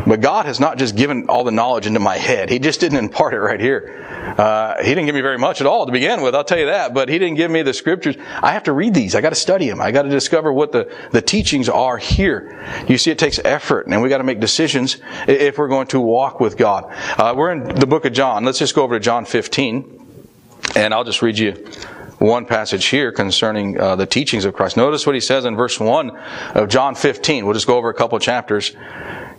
But 0.06 0.20
God 0.20 0.46
has 0.46 0.58
not 0.58 0.78
just 0.78 0.96
given 0.96 1.28
all 1.28 1.44
the 1.44 1.50
knowledge 1.52 1.86
into 1.86 2.00
my 2.00 2.16
head. 2.16 2.50
He 2.50 2.58
just 2.58 2.80
didn't 2.80 2.98
impart 2.98 3.34
it 3.34 3.40
right 3.40 3.60
here. 3.60 4.34
Uh, 4.36 4.82
he 4.82 4.88
didn't 4.88 5.06
give 5.06 5.14
me 5.14 5.20
very 5.20 5.38
much 5.38 5.60
at 5.60 5.66
all 5.66 5.86
to 5.86 5.92
begin 5.92 6.22
with, 6.22 6.34
I'll 6.34 6.44
tell 6.44 6.58
you 6.58 6.66
that. 6.66 6.94
But 6.94 7.08
He 7.08 7.18
didn't 7.18 7.36
give 7.36 7.50
me 7.50 7.62
the 7.62 7.74
scriptures. 7.74 8.16
I 8.42 8.52
have 8.52 8.64
to 8.64 8.72
read 8.72 8.94
these. 8.94 9.14
I 9.14 9.20
got 9.20 9.30
to 9.30 9.34
study 9.34 9.68
them. 9.68 9.80
I 9.80 9.90
got 9.92 10.02
to 10.02 10.08
discover 10.08 10.52
what 10.52 10.72
the, 10.72 10.92
the 11.10 11.22
teachings 11.22 11.68
are 11.68 11.98
here. 11.98 12.84
You 12.88 12.98
see, 12.98 13.10
it 13.10 13.18
takes 13.18 13.38
effort, 13.44 13.86
and 13.86 14.02
we 14.02 14.08
got 14.08 14.18
to 14.18 14.24
make 14.24 14.40
decisions 14.40 14.98
if 15.28 15.58
we're 15.58 15.68
going 15.68 15.88
to 15.88 16.00
walk 16.00 16.40
with 16.40 16.56
God. 16.56 16.84
Uh, 17.18 17.34
we're 17.36 17.52
in 17.52 17.74
the 17.74 17.86
book 17.86 18.04
of 18.04 18.12
John. 18.12 18.44
Let's 18.44 18.58
just 18.58 18.74
go 18.74 18.82
over 18.82 18.98
to 18.98 19.04
John 19.04 19.24
15. 19.24 19.98
And 20.74 20.94
I'll 20.94 21.04
just 21.04 21.22
read 21.22 21.38
you 21.38 21.66
one 22.18 22.46
passage 22.46 22.86
here 22.86 23.10
concerning 23.10 23.78
uh, 23.78 23.96
the 23.96 24.06
teachings 24.06 24.44
of 24.44 24.54
Christ. 24.54 24.76
Notice 24.76 25.04
what 25.04 25.14
he 25.14 25.20
says 25.20 25.44
in 25.44 25.56
verse 25.56 25.78
1 25.78 26.10
of 26.54 26.68
John 26.68 26.94
15. 26.94 27.44
We'll 27.44 27.54
just 27.54 27.66
go 27.66 27.76
over 27.76 27.90
a 27.90 27.94
couple 27.94 28.18
chapters. 28.20 28.74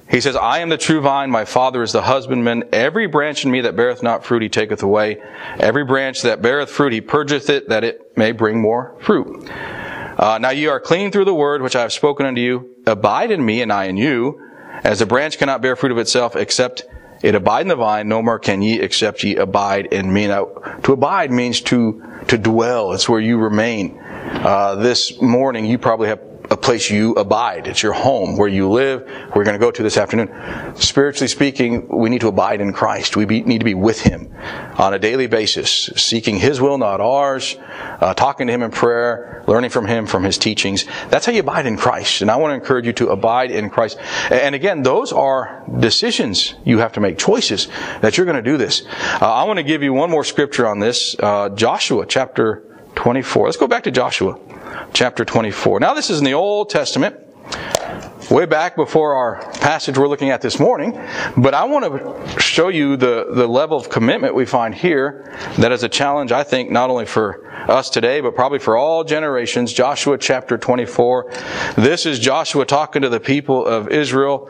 He 0.10 0.22
says, 0.22 0.36
I 0.36 0.60
am 0.60 0.70
the 0.70 0.78
true 0.78 1.02
vine, 1.02 1.32
my 1.32 1.46
Father 1.46 1.82
is 1.82 1.94
the 1.94 2.02
husbandman. 2.02 2.66
Every 2.72 3.08
branch 3.08 3.46
in 3.46 3.52
me 3.52 3.62
that 3.62 3.76
beareth 3.76 4.04
not 4.04 4.24
fruit, 4.24 4.42
he 4.42 4.50
taketh 4.50 4.84
away. 4.84 5.22
Every 5.58 5.86
branch 5.86 6.22
that 6.24 6.42
beareth 6.42 6.70
fruit, 6.70 6.94
he 6.94 7.02
purgeth 7.02 7.50
it, 7.50 7.70
that 7.70 7.84
it 7.84 8.16
may 8.18 8.32
bring 8.32 8.62
more 8.62 8.96
fruit. 9.00 9.50
Uh, 9.50 10.38
now 10.40 10.52
ye 10.52 10.68
are 10.68 10.80
clean 10.80 11.12
through 11.12 11.26
the 11.26 11.34
word 11.34 11.62
which 11.62 11.76
I 11.76 11.82
have 11.82 11.94
spoken 11.94 12.26
unto 12.26 12.42
you. 12.42 12.76
Abide 12.86 13.32
in 13.32 13.44
me, 13.44 13.62
and 13.62 13.72
I 13.72 13.86
in 13.86 13.98
you. 13.98 14.40
As 14.84 15.02
a 15.02 15.06
branch 15.06 15.38
cannot 15.38 15.62
bear 15.62 15.76
fruit 15.76 15.92
of 15.92 15.98
itself, 15.98 16.36
except 16.36 16.86
it 17.24 17.36
abide 17.36 17.62
in 17.62 17.68
the 17.70 17.76
vine, 17.76 18.10
no 18.10 18.22
more 18.22 18.38
can 18.38 18.62
ye 18.62 18.82
except 18.82 19.24
ye 19.24 19.38
abide 19.38 19.86
in 19.88 20.12
me. 20.12 20.28
Now, 20.28 20.46
to 20.84 20.92
abide 20.92 21.32
means 21.32 21.62
to, 21.62 22.04
to 22.28 22.38
dwell. 22.38 22.92
It's 22.92 23.08
where 23.08 23.22
you 23.22 23.38
remain. 23.38 23.98
Uh, 23.98 24.76
this 24.76 25.22
morning, 25.22 25.66
you 25.66 25.78
probably 25.78 26.10
have 26.10 26.20
a 26.50 26.58
place 26.58 26.90
you 26.90 27.14
abide. 27.14 27.68
It's 27.68 27.82
your 27.82 27.94
home 27.94 28.38
where 28.38 28.48
you 28.48 28.70
live. 28.70 29.04
We're 29.36 29.44
going 29.44 29.54
to 29.54 29.60
go 29.60 29.72
to 29.72 29.84
this 29.84 29.98
afternoon. 29.98 30.30
Spiritually 30.76 31.28
speaking, 31.28 31.88
we 31.88 32.10
need 32.10 32.22
to 32.22 32.28
abide 32.28 32.62
in 32.62 32.74
Christ. 32.74 33.16
We 33.16 33.26
be, 33.26 33.42
need 33.42 33.60
to 33.60 33.66
be 33.66 33.74
with 33.74 34.02
Him 34.02 34.34
on 34.78 34.94
a 34.94 35.00
daily 35.00 35.28
basis, 35.28 35.72
seeking 35.96 36.38
His 36.38 36.60
will, 36.60 36.78
not 36.78 37.02
ours, 37.02 37.56
uh, 38.02 38.14
talking 38.14 38.48
to 38.48 38.54
Him 38.54 38.62
in 38.62 38.72
prayer, 38.72 39.44
learning 39.48 39.70
from 39.70 39.88
Him, 39.88 40.06
from 40.06 40.24
His 40.24 40.38
teachings. 40.38 40.86
That's 41.10 41.26
how 41.26 41.32
you 41.32 41.40
abide 41.40 41.66
in 41.66 41.78
Christ. 41.78 42.22
And 42.22 42.30
I 42.30 42.36
want 42.36 42.52
to 42.52 42.56
encourage 42.56 42.86
you 42.86 42.94
to 42.94 43.10
abide 43.10 43.52
in 43.52 43.70
Christ. 43.70 43.98
And 44.30 44.54
again, 44.56 44.84
those 44.84 45.14
are 45.14 45.64
decisions 45.80 46.56
you 46.66 46.80
have 46.80 46.94
to 46.94 47.00
make, 47.00 47.18
choices 47.18 47.68
that 48.02 48.18
you're 48.18 48.26
going 48.26 48.44
to 48.44 48.52
do 48.52 48.58
this. 48.58 48.84
Uh, 49.22 49.34
I 49.34 49.44
want 49.46 49.58
to 49.58 49.64
give 49.64 49.82
you 49.82 49.94
one 49.94 50.10
more 50.10 50.24
scripture 50.24 50.68
on 50.68 50.80
this. 50.80 51.16
Uh, 51.18 51.50
Joshua 51.50 52.06
chapter 52.06 52.73
24. 53.04 53.48
Let's 53.48 53.58
go 53.58 53.68
back 53.68 53.84
to 53.84 53.92
Joshua 53.92 54.40
chapter 54.94 55.26
24. 55.26 55.82
Now, 55.82 55.94
this 55.94 56.10
is 56.10 56.20
in 56.20 56.24
the 56.24 56.36
Old 56.36 56.70
Testament, 56.70 57.18
way 58.32 58.46
back 58.46 58.78
before 58.78 59.16
our 59.16 59.42
passage 59.56 59.98
we're 59.98 60.08
looking 60.08 60.30
at 60.30 60.40
this 60.40 60.58
morning, 60.58 60.94
but 61.36 61.54
I 61.54 61.66
want 61.66 61.84
to 61.84 62.40
show 62.40 62.70
you 62.70 62.96
the, 62.96 63.28
the 63.36 63.46
level 63.46 63.76
of 63.76 63.90
commitment 63.90 64.36
we 64.36 64.46
find 64.46 64.74
here 64.74 65.30
that 65.58 65.74
is 65.74 65.84
a 65.84 65.90
challenge, 65.90 66.32
I 66.32 66.44
think, 66.44 66.72
not 66.72 66.90
only 66.90 67.06
for 67.06 67.46
us 67.70 67.90
today, 67.90 68.22
but 68.22 68.36
probably 68.36 68.60
for 68.60 68.78
all 68.78 69.04
generations. 69.04 69.74
Joshua 69.74 70.18
chapter 70.18 70.58
24. 70.58 71.30
This 71.76 72.06
is 72.06 72.20
Joshua 72.20 72.66
talking 72.66 73.02
to 73.02 73.10
the 73.10 73.20
people 73.20 73.66
of 73.66 73.90
Israel, 73.90 74.50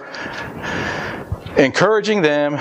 encouraging 1.57 2.21
them 2.21 2.53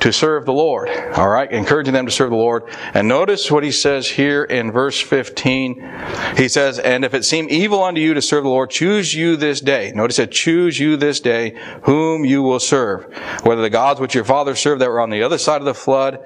to 0.00 0.12
serve 0.12 0.46
the 0.46 0.52
Lord. 0.52 0.88
All 1.14 1.28
right, 1.28 1.50
encouraging 1.50 1.94
them 1.94 2.06
to 2.06 2.12
serve 2.12 2.30
the 2.30 2.36
Lord. 2.36 2.64
And 2.94 3.06
notice 3.06 3.50
what 3.50 3.64
he 3.64 3.72
says 3.72 4.08
here 4.08 4.44
in 4.44 4.72
verse 4.72 5.00
15. 5.00 6.34
He 6.36 6.48
says, 6.48 6.78
And 6.78 7.04
if 7.04 7.14
it 7.14 7.24
seem 7.24 7.46
evil 7.50 7.82
unto 7.82 8.00
you 8.00 8.14
to 8.14 8.22
serve 8.22 8.44
the 8.44 8.50
Lord, 8.50 8.70
choose 8.70 9.14
you 9.14 9.36
this 9.36 9.60
day. 9.60 9.92
Notice 9.94 10.18
it, 10.18 10.32
choose 10.32 10.78
you 10.78 10.96
this 10.96 11.20
day 11.20 11.56
whom 11.82 12.24
you 12.24 12.42
will 12.42 12.60
serve. 12.60 13.12
Whether 13.42 13.62
the 13.62 13.70
gods 13.70 14.00
which 14.00 14.14
your 14.14 14.24
fathers 14.24 14.58
served 14.58 14.80
that 14.80 14.90
were 14.90 15.00
on 15.00 15.10
the 15.10 15.22
other 15.22 15.38
side 15.38 15.60
of 15.60 15.66
the 15.66 15.74
flood, 15.74 16.18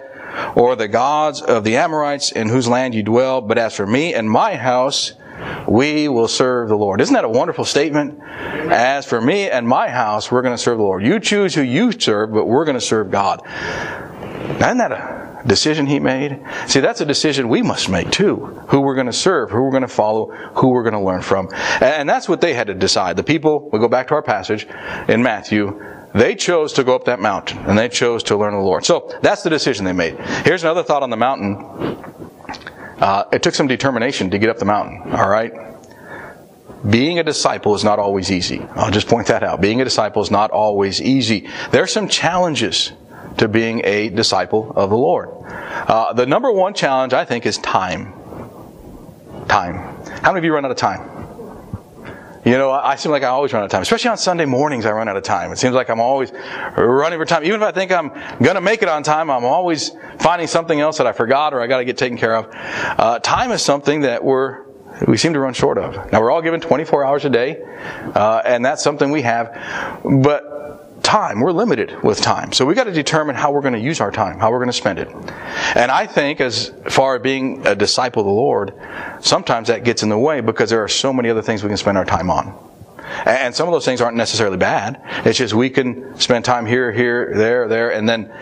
or 0.56 0.76
the 0.76 0.88
gods 0.88 1.40
of 1.40 1.64
the 1.64 1.76
Amorites 1.76 2.32
in 2.32 2.48
whose 2.48 2.68
land 2.68 2.94
you 2.94 3.02
dwell. 3.02 3.40
But 3.40 3.58
as 3.58 3.76
for 3.76 3.86
me 3.86 4.14
and 4.14 4.28
my 4.28 4.56
house, 4.56 5.12
we 5.68 6.08
will 6.08 6.28
serve 6.28 6.68
the 6.68 6.76
Lord. 6.76 7.00
Isn't 7.00 7.14
that 7.14 7.24
a 7.24 7.28
wonderful 7.28 7.64
statement? 7.64 8.20
As 8.22 9.06
for 9.06 9.20
me 9.20 9.50
and 9.50 9.66
my 9.66 9.88
house, 9.88 10.30
we're 10.30 10.42
going 10.42 10.54
to 10.54 10.62
serve 10.62 10.78
the 10.78 10.84
Lord. 10.84 11.04
You 11.04 11.20
choose 11.20 11.54
who 11.54 11.62
you 11.62 11.92
serve, 11.92 12.32
but 12.32 12.46
we're 12.46 12.64
going 12.64 12.76
to 12.76 12.80
serve 12.80 13.10
God. 13.10 13.40
Now, 13.44 14.66
isn't 14.66 14.78
that 14.78 14.92
a 14.92 15.42
decision 15.46 15.86
he 15.86 15.98
made? 15.98 16.42
See, 16.66 16.80
that's 16.80 17.00
a 17.00 17.06
decision 17.06 17.48
we 17.48 17.62
must 17.62 17.88
make 17.88 18.10
too. 18.10 18.36
Who 18.68 18.80
we're 18.80 18.94
going 18.94 19.06
to 19.06 19.12
serve, 19.12 19.50
who 19.50 19.62
we're 19.62 19.70
going 19.70 19.82
to 19.82 19.88
follow, 19.88 20.30
who 20.54 20.68
we're 20.68 20.82
going 20.82 20.94
to 20.94 21.00
learn 21.00 21.22
from. 21.22 21.48
And 21.80 22.08
that's 22.08 22.28
what 22.28 22.40
they 22.40 22.54
had 22.54 22.68
to 22.68 22.74
decide. 22.74 23.16
The 23.16 23.24
people, 23.24 23.68
we 23.72 23.78
go 23.78 23.88
back 23.88 24.08
to 24.08 24.14
our 24.14 24.22
passage 24.22 24.66
in 25.08 25.22
Matthew, 25.22 25.82
they 26.14 26.36
chose 26.36 26.72
to 26.74 26.84
go 26.84 26.94
up 26.94 27.06
that 27.06 27.20
mountain 27.20 27.58
and 27.58 27.76
they 27.76 27.88
chose 27.88 28.22
to 28.24 28.36
learn 28.36 28.54
the 28.54 28.60
Lord. 28.60 28.84
So 28.84 29.12
that's 29.20 29.42
the 29.42 29.50
decision 29.50 29.84
they 29.84 29.92
made. 29.92 30.16
Here's 30.44 30.62
another 30.62 30.84
thought 30.84 31.02
on 31.02 31.10
the 31.10 31.16
mountain. 31.16 32.13
Uh, 32.98 33.24
it 33.32 33.42
took 33.42 33.54
some 33.54 33.66
determination 33.66 34.30
to 34.30 34.38
get 34.38 34.50
up 34.50 34.58
the 34.58 34.64
mountain, 34.64 35.12
all 35.12 35.28
right? 35.28 35.52
Being 36.88 37.18
a 37.18 37.22
disciple 37.22 37.74
is 37.74 37.82
not 37.82 37.98
always 37.98 38.30
easy. 38.30 38.60
I'll 38.74 38.90
just 38.90 39.08
point 39.08 39.28
that 39.28 39.42
out. 39.42 39.60
Being 39.60 39.80
a 39.80 39.84
disciple 39.84 40.22
is 40.22 40.30
not 40.30 40.50
always 40.50 41.00
easy. 41.00 41.48
There 41.70 41.82
are 41.82 41.88
some 41.88 42.08
challenges 42.08 42.92
to 43.38 43.48
being 43.48 43.80
a 43.84 44.10
disciple 44.10 44.72
of 44.76 44.90
the 44.90 44.96
Lord. 44.96 45.30
Uh, 45.46 46.12
the 46.12 46.26
number 46.26 46.52
one 46.52 46.74
challenge, 46.74 47.12
I 47.12 47.24
think, 47.24 47.46
is 47.46 47.58
time. 47.58 48.12
Time. 49.48 49.76
How 50.22 50.32
many 50.32 50.38
of 50.38 50.44
you 50.44 50.54
run 50.54 50.64
out 50.64 50.70
of 50.70 50.76
time? 50.76 51.13
You 52.44 52.58
know, 52.58 52.70
I 52.70 52.96
seem 52.96 53.10
like 53.10 53.22
I 53.22 53.28
always 53.28 53.52
run 53.54 53.62
out 53.62 53.66
of 53.66 53.70
time. 53.70 53.82
Especially 53.82 54.10
on 54.10 54.18
Sunday 54.18 54.44
mornings, 54.44 54.84
I 54.84 54.92
run 54.92 55.08
out 55.08 55.16
of 55.16 55.22
time. 55.22 55.50
It 55.50 55.56
seems 55.56 55.74
like 55.74 55.88
I'm 55.88 56.00
always 56.00 56.30
running 56.76 57.18
for 57.18 57.24
time. 57.24 57.42
Even 57.44 57.62
if 57.62 57.66
I 57.66 57.72
think 57.72 57.90
I'm 57.90 58.10
going 58.42 58.56
to 58.56 58.60
make 58.60 58.82
it 58.82 58.88
on 58.88 59.02
time, 59.02 59.30
I'm 59.30 59.46
always 59.46 59.92
finding 60.18 60.46
something 60.46 60.78
else 60.78 60.98
that 60.98 61.06
I 61.06 61.12
forgot 61.12 61.54
or 61.54 61.62
I 61.62 61.66
got 61.66 61.78
to 61.78 61.86
get 61.86 61.96
taken 61.96 62.18
care 62.18 62.36
of. 62.36 62.48
Uh, 62.52 63.18
time 63.18 63.50
is 63.50 63.62
something 63.62 64.02
that 64.02 64.22
we're 64.22 64.64
we 65.08 65.16
seem 65.16 65.32
to 65.32 65.40
run 65.40 65.54
short 65.54 65.76
of. 65.76 66.12
Now 66.12 66.20
we're 66.20 66.30
all 66.30 66.42
given 66.42 66.60
24 66.60 67.04
hours 67.04 67.24
a 67.24 67.30
day, 67.30 67.60
uh, 68.14 68.42
and 68.44 68.64
that's 68.64 68.82
something 68.82 69.10
we 69.10 69.22
have. 69.22 70.00
But 70.04 70.53
time. 71.04 71.40
We're 71.40 71.52
limited 71.52 72.02
with 72.02 72.20
time. 72.20 72.52
So 72.52 72.66
we've 72.66 72.76
got 72.76 72.84
to 72.84 72.92
determine 72.92 73.36
how 73.36 73.52
we're 73.52 73.60
going 73.60 73.74
to 73.74 73.80
use 73.80 74.00
our 74.00 74.10
time, 74.10 74.40
how 74.40 74.50
we're 74.50 74.58
going 74.58 74.70
to 74.70 74.72
spend 74.72 74.98
it. 74.98 75.08
And 75.76 75.90
I 75.90 76.06
think 76.06 76.40
as 76.40 76.72
far 76.88 77.16
as 77.16 77.22
being 77.22 77.64
a 77.66 77.76
disciple 77.76 78.22
of 78.22 78.26
the 78.26 78.32
Lord, 78.32 78.74
sometimes 79.20 79.68
that 79.68 79.84
gets 79.84 80.02
in 80.02 80.08
the 80.08 80.18
way 80.18 80.40
because 80.40 80.70
there 80.70 80.82
are 80.82 80.88
so 80.88 81.12
many 81.12 81.30
other 81.30 81.42
things 81.42 81.62
we 81.62 81.68
can 81.68 81.76
spend 81.76 81.98
our 81.98 82.04
time 82.04 82.30
on. 82.30 82.58
And 83.26 83.54
some 83.54 83.68
of 83.68 83.72
those 83.72 83.84
things 83.84 84.00
aren't 84.00 84.16
necessarily 84.16 84.56
bad. 84.56 85.00
It's 85.24 85.38
just 85.38 85.54
we 85.54 85.70
can 85.70 86.18
spend 86.18 86.44
time 86.44 86.66
here, 86.66 86.90
here, 86.90 87.32
there, 87.36 87.68
there, 87.68 87.92
and 87.92 88.08
then 88.08 88.32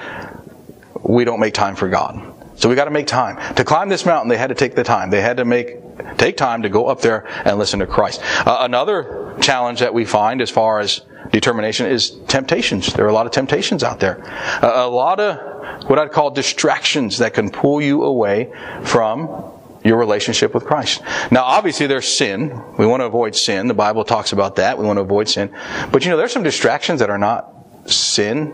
we 1.03 1.25
don't 1.25 1.41
make 1.41 1.53
time 1.53 1.75
for 1.75 1.89
God. 1.89 2.33
So 2.57 2.69
we 2.69 2.77
got 2.77 2.85
to 2.85 2.91
make 2.91 3.07
time. 3.07 3.55
To 3.57 3.65
climb 3.65 3.89
this 3.89 4.07
mountain, 4.07 4.29
they 4.29 4.37
had 4.37 4.49
to 4.49 4.55
take 4.55 4.77
the 4.77 4.85
time. 4.85 5.11
They 5.11 5.21
had 5.21 5.39
to 5.39 5.45
make 5.45 5.79
take 6.17 6.37
time 6.37 6.63
to 6.63 6.69
go 6.69 6.87
up 6.87 7.01
there 7.01 7.27
and 7.47 7.59
listen 7.59 7.81
to 7.81 7.87
Christ. 7.87 8.23
Uh, 8.47 8.59
another 8.61 9.37
challenge 9.41 9.81
that 9.81 9.93
we 9.93 10.05
find 10.05 10.41
as 10.41 10.51
far 10.51 10.79
as 10.79 11.03
determination 11.33 11.87
is 11.87 12.11
temptations. 12.29 12.93
There 12.93 13.05
are 13.05 13.09
a 13.09 13.13
lot 13.13 13.27
of 13.27 13.33
temptations 13.33 13.83
out 13.83 13.99
there. 13.99 14.23
Uh, 14.63 14.73
a 14.75 14.89
lot 14.89 15.19
of 15.19 15.89
what 15.89 15.99
I'd 15.99 16.13
call 16.13 16.31
distractions 16.31 17.19
that 17.19 17.35
can 17.35 17.51
pull 17.51 17.81
you 17.81 18.05
away 18.05 18.53
from 18.85 19.51
your 19.85 19.99
relationship 19.99 20.55
with 20.55 20.65
Christ. 20.65 21.03
Now, 21.31 21.43
obviously, 21.43 21.87
there's 21.89 22.07
sin. 22.07 22.63
We 22.79 22.87
want 22.87 23.01
to 23.01 23.07
avoid 23.07 23.35
sin. 23.35 23.67
The 23.67 23.75
Bible 23.75 24.05
talks 24.05 24.33
about 24.33 24.57
that. 24.57 24.79
We 24.79 24.85
want 24.85 24.99
to 24.99 25.03
avoid 25.03 25.29
sin. 25.29 25.51
But 25.91 26.05
you 26.05 26.11
know, 26.11 26.17
there's 26.17 26.33
some 26.33 26.45
distractions 26.45 27.01
that 27.01 27.11
are 27.11 27.19
not 27.19 27.53
sin 27.87 28.53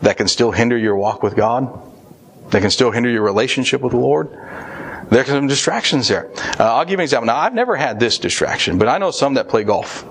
that 0.00 0.16
can 0.16 0.28
still 0.28 0.52
hinder 0.52 0.78
your 0.78 0.96
walk 0.96 1.22
with 1.22 1.36
God, 1.36 1.68
that 2.50 2.60
can 2.60 2.70
still 2.70 2.90
hinder 2.90 3.10
your 3.10 3.22
relationship 3.22 3.82
with 3.82 3.92
the 3.92 3.98
Lord. 3.98 4.30
There 5.10 5.20
are 5.20 5.24
some 5.24 5.46
distractions 5.46 6.08
there. 6.08 6.30
Uh, 6.58 6.74
I'll 6.74 6.84
give 6.84 6.92
you 6.92 6.98
an 6.98 7.02
example. 7.02 7.26
Now, 7.26 7.36
I've 7.36 7.54
never 7.54 7.76
had 7.76 7.98
this 7.98 8.18
distraction, 8.18 8.78
but 8.78 8.88
I 8.88 8.98
know 8.98 9.10
some 9.10 9.34
that 9.34 9.48
play 9.48 9.64
golf. 9.64 10.06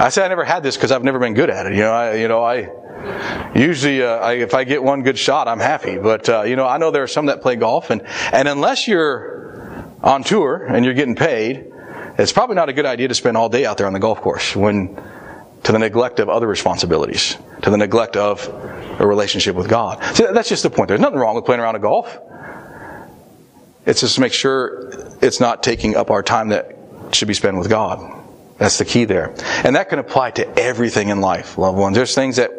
I 0.00 0.08
say 0.08 0.24
I 0.24 0.28
never 0.28 0.44
had 0.44 0.62
this 0.62 0.76
because 0.76 0.92
I've 0.92 1.04
never 1.04 1.18
been 1.18 1.34
good 1.34 1.50
at 1.50 1.66
it. 1.66 1.74
You 1.74 1.82
know, 1.82 1.92
I, 1.92 2.14
you 2.14 2.26
know, 2.26 2.42
I 2.42 2.70
usually 3.54 4.02
uh, 4.02 4.16
I, 4.16 4.32
if 4.34 4.54
I 4.54 4.64
get 4.64 4.82
one 4.82 5.02
good 5.02 5.18
shot, 5.18 5.46
I'm 5.46 5.60
happy. 5.60 5.98
But 5.98 6.26
uh, 6.26 6.42
you 6.42 6.56
know, 6.56 6.66
I 6.66 6.78
know 6.78 6.90
there 6.90 7.02
are 7.02 7.06
some 7.08 7.26
that 7.26 7.42
play 7.42 7.56
golf, 7.56 7.90
and 7.90 8.02
and 8.32 8.48
unless 8.48 8.88
you're 8.88 9.84
on 10.02 10.24
tour 10.24 10.64
and 10.64 10.86
you're 10.86 10.94
getting 10.94 11.16
paid, 11.16 11.70
it's 12.16 12.32
probably 12.32 12.56
not 12.56 12.70
a 12.70 12.72
good 12.72 12.86
idea 12.86 13.08
to 13.08 13.14
spend 13.14 13.36
all 13.36 13.50
day 13.50 13.66
out 13.66 13.76
there 13.76 13.86
on 13.86 13.92
the 13.92 13.98
golf 13.98 14.22
course 14.22 14.56
when 14.56 14.98
to 15.64 15.72
the 15.72 15.78
neglect 15.78 16.18
of 16.18 16.30
other 16.30 16.46
responsibilities, 16.46 17.36
to 17.60 17.68
the 17.68 17.76
neglect 17.76 18.16
of 18.16 18.48
a 18.98 19.06
relationship 19.06 19.54
with 19.54 19.68
God. 19.68 20.02
So 20.16 20.32
that's 20.32 20.48
just 20.48 20.62
the 20.62 20.70
point. 20.70 20.88
There's 20.88 21.00
nothing 21.00 21.18
wrong 21.18 21.34
with 21.34 21.44
playing 21.44 21.60
around 21.60 21.76
a 21.76 21.78
golf. 21.78 22.18
It's 23.84 24.00
just 24.00 24.14
to 24.14 24.22
make 24.22 24.32
sure 24.32 24.90
it's 25.20 25.40
not 25.40 25.62
taking 25.62 25.94
up 25.94 26.10
our 26.10 26.22
time 26.22 26.48
that 26.48 26.74
should 27.12 27.28
be 27.28 27.34
spent 27.34 27.58
with 27.58 27.68
God. 27.68 28.19
That's 28.60 28.76
the 28.76 28.84
key 28.84 29.06
there. 29.06 29.32
And 29.64 29.74
that 29.74 29.88
can 29.88 29.98
apply 29.98 30.32
to 30.32 30.58
everything 30.58 31.08
in 31.08 31.22
life, 31.22 31.56
loved 31.56 31.78
ones. 31.78 31.96
There's 31.96 32.14
things 32.14 32.36
that 32.36 32.50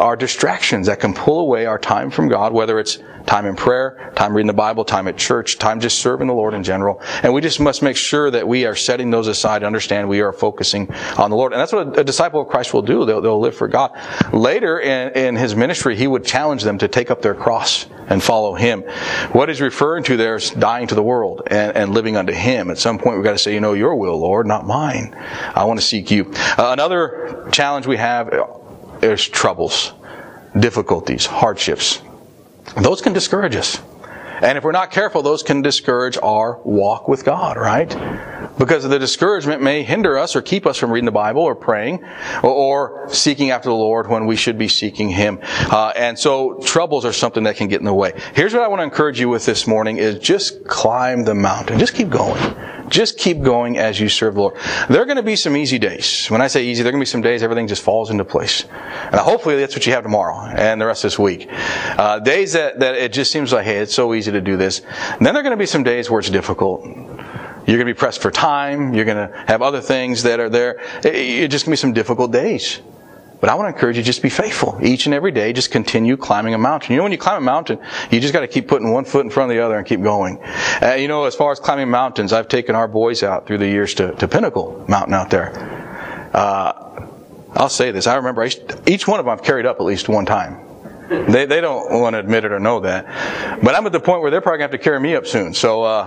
are 0.00 0.16
distractions 0.16 0.86
that 0.86 1.00
can 1.00 1.12
pull 1.12 1.38
away 1.38 1.66
our 1.66 1.78
time 1.78 2.10
from 2.10 2.28
God, 2.28 2.54
whether 2.54 2.78
it's 2.78 2.98
time 3.26 3.46
in 3.46 3.56
prayer, 3.56 4.12
time 4.16 4.34
reading 4.34 4.46
the 4.46 4.52
Bible, 4.52 4.84
time 4.84 5.08
at 5.08 5.16
church, 5.16 5.58
time 5.58 5.80
just 5.80 5.98
serving 5.98 6.26
the 6.26 6.34
Lord 6.34 6.54
in 6.54 6.62
general. 6.62 7.00
And 7.22 7.32
we 7.32 7.40
just 7.40 7.60
must 7.60 7.82
make 7.82 7.96
sure 7.96 8.30
that 8.30 8.46
we 8.46 8.66
are 8.66 8.74
setting 8.74 9.10
those 9.10 9.28
aside, 9.28 9.60
to 9.60 9.66
understand 9.66 10.08
we 10.08 10.20
are 10.20 10.32
focusing 10.32 10.92
on 11.16 11.30
the 11.30 11.36
Lord. 11.36 11.52
And 11.52 11.60
that's 11.60 11.72
what 11.72 11.98
a 11.98 12.04
disciple 12.04 12.40
of 12.40 12.48
Christ 12.48 12.74
will 12.74 12.82
do. 12.82 13.04
They'll, 13.04 13.20
they'll 13.20 13.40
live 13.40 13.56
for 13.56 13.68
God. 13.68 13.92
Later 14.32 14.80
in, 14.80 15.12
in 15.12 15.36
his 15.36 15.56
ministry, 15.56 15.96
he 15.96 16.06
would 16.06 16.24
challenge 16.24 16.62
them 16.62 16.78
to 16.78 16.88
take 16.88 17.10
up 17.10 17.22
their 17.22 17.34
cross 17.34 17.86
and 18.08 18.22
follow 18.22 18.54
him. 18.54 18.82
What 19.32 19.48
he's 19.48 19.60
referring 19.60 20.04
to 20.04 20.16
there 20.16 20.36
is 20.36 20.50
dying 20.50 20.86
to 20.88 20.94
the 20.94 21.02
world 21.02 21.42
and, 21.46 21.76
and 21.76 21.94
living 21.94 22.16
unto 22.16 22.32
him. 22.32 22.70
At 22.70 22.78
some 22.78 22.98
point, 22.98 23.16
we've 23.16 23.24
got 23.24 23.32
to 23.32 23.38
say, 23.38 23.54
you 23.54 23.60
know, 23.60 23.72
your 23.72 23.96
will, 23.96 24.18
Lord, 24.18 24.46
not 24.46 24.66
mine. 24.66 25.14
I 25.54 25.64
want 25.64 25.80
to 25.80 25.86
seek 25.86 26.10
you. 26.10 26.32
Uh, 26.34 26.70
another 26.72 27.48
challenge 27.52 27.86
we 27.86 27.96
have 27.96 28.30
is 29.02 29.26
troubles, 29.26 29.92
difficulties, 30.58 31.24
hardships. 31.26 32.02
Those 32.76 33.00
can 33.00 33.12
discourage 33.12 33.56
us. 33.56 33.80
And 34.42 34.58
if 34.58 34.64
we're 34.64 34.72
not 34.72 34.90
careful, 34.90 35.22
those 35.22 35.42
can 35.42 35.62
discourage 35.62 36.18
our 36.22 36.60
walk 36.64 37.08
with 37.08 37.24
God, 37.24 37.56
right? 37.56 37.88
Because 38.58 38.82
the 38.82 38.98
discouragement 38.98 39.62
may 39.62 39.82
hinder 39.82 40.18
us 40.18 40.34
or 40.34 40.42
keep 40.42 40.66
us 40.66 40.76
from 40.76 40.90
reading 40.90 41.06
the 41.06 41.12
Bible 41.12 41.42
or 41.42 41.54
praying 41.54 42.04
or, 42.42 43.08
seeking 43.08 43.50
after 43.50 43.68
the 43.68 43.74
Lord 43.74 44.08
when 44.08 44.26
we 44.26 44.34
should 44.34 44.58
be 44.58 44.68
seeking 44.68 45.08
Him. 45.08 45.38
Uh, 45.42 45.92
and 45.94 46.18
so 46.18 46.58
troubles 46.64 47.04
are 47.04 47.12
something 47.12 47.44
that 47.44 47.56
can 47.56 47.68
get 47.68 47.80
in 47.80 47.86
the 47.86 47.94
way. 47.94 48.12
Here's 48.34 48.52
what 48.52 48.62
I 48.62 48.68
want 48.68 48.80
to 48.80 48.84
encourage 48.84 49.20
you 49.20 49.28
with 49.28 49.46
this 49.46 49.66
morning 49.66 49.98
is 49.98 50.18
just 50.18 50.64
climb 50.66 51.24
the 51.24 51.34
mountain. 51.34 51.78
Just 51.78 51.94
keep 51.94 52.10
going. 52.10 52.40
Just 52.88 53.18
keep 53.18 53.42
going 53.42 53.78
as 53.78 53.98
you 53.98 54.08
serve 54.08 54.34
the 54.34 54.40
Lord. 54.40 54.56
There 54.88 55.00
are 55.00 55.04
going 55.04 55.16
to 55.16 55.22
be 55.22 55.36
some 55.36 55.56
easy 55.56 55.78
days. 55.78 56.26
When 56.28 56.40
I 56.40 56.46
say 56.46 56.64
easy, 56.64 56.82
there 56.82 56.90
are 56.90 56.92
going 56.92 57.00
to 57.00 57.08
be 57.08 57.10
some 57.10 57.22
days 57.22 57.42
everything 57.42 57.66
just 57.66 57.82
falls 57.82 58.10
into 58.10 58.24
place. 58.24 58.64
And 58.64 59.16
hopefully 59.16 59.56
that's 59.56 59.74
what 59.74 59.86
you 59.86 59.92
have 59.92 60.02
tomorrow 60.02 60.36
and 60.54 60.80
the 60.80 60.86
rest 60.86 61.04
of 61.04 61.10
this 61.10 61.18
week. 61.18 61.48
Uh, 61.50 62.18
days 62.20 62.52
that, 62.52 62.80
that 62.80 62.94
it 62.94 63.12
just 63.12 63.30
seems 63.30 63.52
like, 63.52 63.64
hey, 63.64 63.78
it's 63.78 63.94
so 63.94 64.14
easy 64.14 64.32
to 64.32 64.40
do 64.40 64.56
this. 64.56 64.80
And 64.80 65.24
then 65.24 65.34
there 65.34 65.40
are 65.40 65.42
going 65.42 65.52
to 65.52 65.56
be 65.56 65.66
some 65.66 65.82
days 65.82 66.10
where 66.10 66.20
it's 66.20 66.30
difficult. 66.30 66.84
You're 66.84 67.78
going 67.78 67.86
to 67.86 67.94
be 67.94 67.94
pressed 67.94 68.20
for 68.20 68.30
time. 68.30 68.92
You're 68.92 69.06
going 69.06 69.28
to 69.28 69.44
have 69.46 69.62
other 69.62 69.80
things 69.80 70.22
that 70.24 70.38
are 70.38 70.50
there. 70.50 70.80
It's 71.02 71.52
just 71.52 71.64
going 71.64 71.76
to 71.76 71.78
be 71.78 71.80
some 71.80 71.92
difficult 71.94 72.30
days. 72.30 72.80
But 73.44 73.50
I 73.50 73.56
want 73.56 73.68
to 73.68 73.74
encourage 73.74 73.98
you 73.98 74.02
just 74.02 74.22
be 74.22 74.30
faithful. 74.30 74.78
Each 74.82 75.04
and 75.04 75.14
every 75.14 75.30
day, 75.30 75.52
just 75.52 75.70
continue 75.70 76.16
climbing 76.16 76.54
a 76.54 76.58
mountain. 76.58 76.92
You 76.92 76.96
know, 76.96 77.02
when 77.02 77.12
you 77.12 77.18
climb 77.18 77.36
a 77.36 77.44
mountain, 77.44 77.78
you 78.10 78.18
just 78.18 78.32
got 78.32 78.40
to 78.40 78.48
keep 78.48 78.66
putting 78.66 78.90
one 78.90 79.04
foot 79.04 79.22
in 79.22 79.30
front 79.30 79.50
of 79.50 79.54
the 79.54 79.62
other 79.62 79.76
and 79.76 79.86
keep 79.86 80.02
going. 80.02 80.38
Uh, 80.80 80.94
you 80.98 81.08
know, 81.08 81.24
as 81.24 81.34
far 81.34 81.52
as 81.52 81.60
climbing 81.60 81.90
mountains, 81.90 82.32
I've 82.32 82.48
taken 82.48 82.74
our 82.74 82.88
boys 82.88 83.22
out 83.22 83.46
through 83.46 83.58
the 83.58 83.66
years 83.66 83.92
to, 83.96 84.12
to 84.14 84.26
Pinnacle 84.26 84.82
Mountain 84.88 85.12
out 85.12 85.28
there. 85.28 85.52
Uh, 86.32 87.06
I'll 87.52 87.68
say 87.68 87.90
this. 87.90 88.06
I 88.06 88.14
remember 88.14 88.44
I, 88.44 88.50
each 88.86 89.06
one 89.06 89.20
of 89.20 89.26
them 89.26 89.32
I've 89.34 89.44
carried 89.44 89.66
up 89.66 89.76
at 89.78 89.84
least 89.84 90.08
one 90.08 90.24
time. 90.24 90.63
They, 91.08 91.46
they 91.46 91.60
don't 91.60 92.00
want 92.00 92.14
to 92.14 92.18
admit 92.18 92.44
it 92.44 92.52
or 92.52 92.60
know 92.60 92.80
that. 92.80 93.60
But 93.62 93.74
I'm 93.74 93.86
at 93.86 93.92
the 93.92 94.00
point 94.00 94.22
where 94.22 94.30
they're 94.30 94.40
probably 94.40 94.58
going 94.58 94.70
to 94.70 94.74
have 94.74 94.80
to 94.80 94.84
carry 94.84 95.00
me 95.00 95.14
up 95.14 95.26
soon. 95.26 95.54
So, 95.54 95.82
uh, 95.82 96.04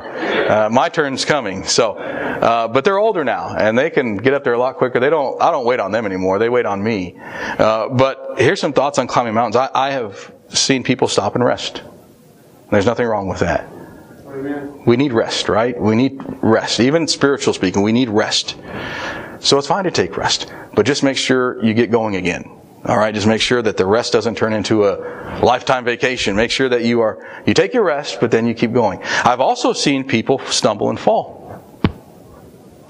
uh, 0.48 0.70
my 0.72 0.90
turn's 0.90 1.26
coming. 1.26 1.64
So, 1.64 1.94
uh, 1.94 2.68
but 2.68 2.84
they're 2.84 2.98
older 2.98 3.24
now 3.24 3.56
and 3.56 3.78
they 3.78 3.90
can 3.90 4.18
get 4.18 4.34
up 4.34 4.44
there 4.44 4.54
a 4.54 4.60
lot 4.60 4.78
quicker. 4.78 5.00
They 5.00 5.10
don't, 5.10 5.42
I 5.42 5.52
don't 5.52 5.66
wait 5.66 5.80
on 5.80 5.92
them 5.92 6.06
anymore. 6.06 6.40
They 6.40 6.50
wait 6.50 6.66
on 6.66 6.82
me. 6.82 7.16
Uh, 7.20 7.90
but 7.90 8.36
here's 8.38 8.60
some 8.60 8.74
thoughts 8.74 8.98
on 8.98 9.08
climbing 9.08 9.34
mountains. 9.34 9.56
I, 9.56 9.70
I 9.74 9.92
have 9.92 10.32
seen 10.50 10.84
people 10.84 11.08
stop 11.08 11.36
and 11.36 11.44
rest. 11.44 11.84
There's 12.72 12.86
nothing 12.86 13.06
wrong 13.06 13.28
with 13.28 13.40
that. 13.40 13.68
We 14.86 14.98
need 14.98 15.14
rest, 15.14 15.50
right? 15.50 15.80
We 15.80 15.96
need 15.96 16.22
rest. 16.42 16.80
Even 16.80 17.08
spiritual 17.08 17.54
speaking, 17.54 17.82
we 17.82 17.92
need 17.92 18.10
rest. 18.10 18.56
So 19.40 19.58
it's 19.58 19.68
fine 19.68 19.84
to 19.86 19.92
take 19.92 20.18
rest, 20.18 20.52
but 20.76 20.86
just 20.86 21.04
make 21.04 21.18
sure 21.18 21.64
you 21.64 21.74
get 21.74 21.92
going 21.92 22.16
again. 22.16 22.52
All 22.88 22.98
right, 22.98 23.14
just 23.14 23.28
make 23.28 23.42
sure 23.42 23.62
that 23.62 23.76
the 23.76 23.86
rest 23.86 24.14
doesn't 24.14 24.36
turn 24.36 24.54
into 24.54 24.88
a 24.88 25.40
lifetime 25.44 25.84
vacation. 25.84 26.38
Make 26.38 26.52
sure 26.52 26.70
that 26.70 26.84
you 26.84 27.02
are 27.02 27.44
you 27.46 27.54
take 27.54 27.74
your 27.74 27.84
rest, 27.84 28.20
but 28.22 28.32
then 28.32 28.48
you 28.48 28.54
keep 28.54 28.72
going. 28.72 29.04
I've 29.04 29.42
also 29.42 29.74
seen 29.74 30.08
people 30.08 30.40
stumble 30.46 30.90
and 30.90 30.98
fall 30.98 31.62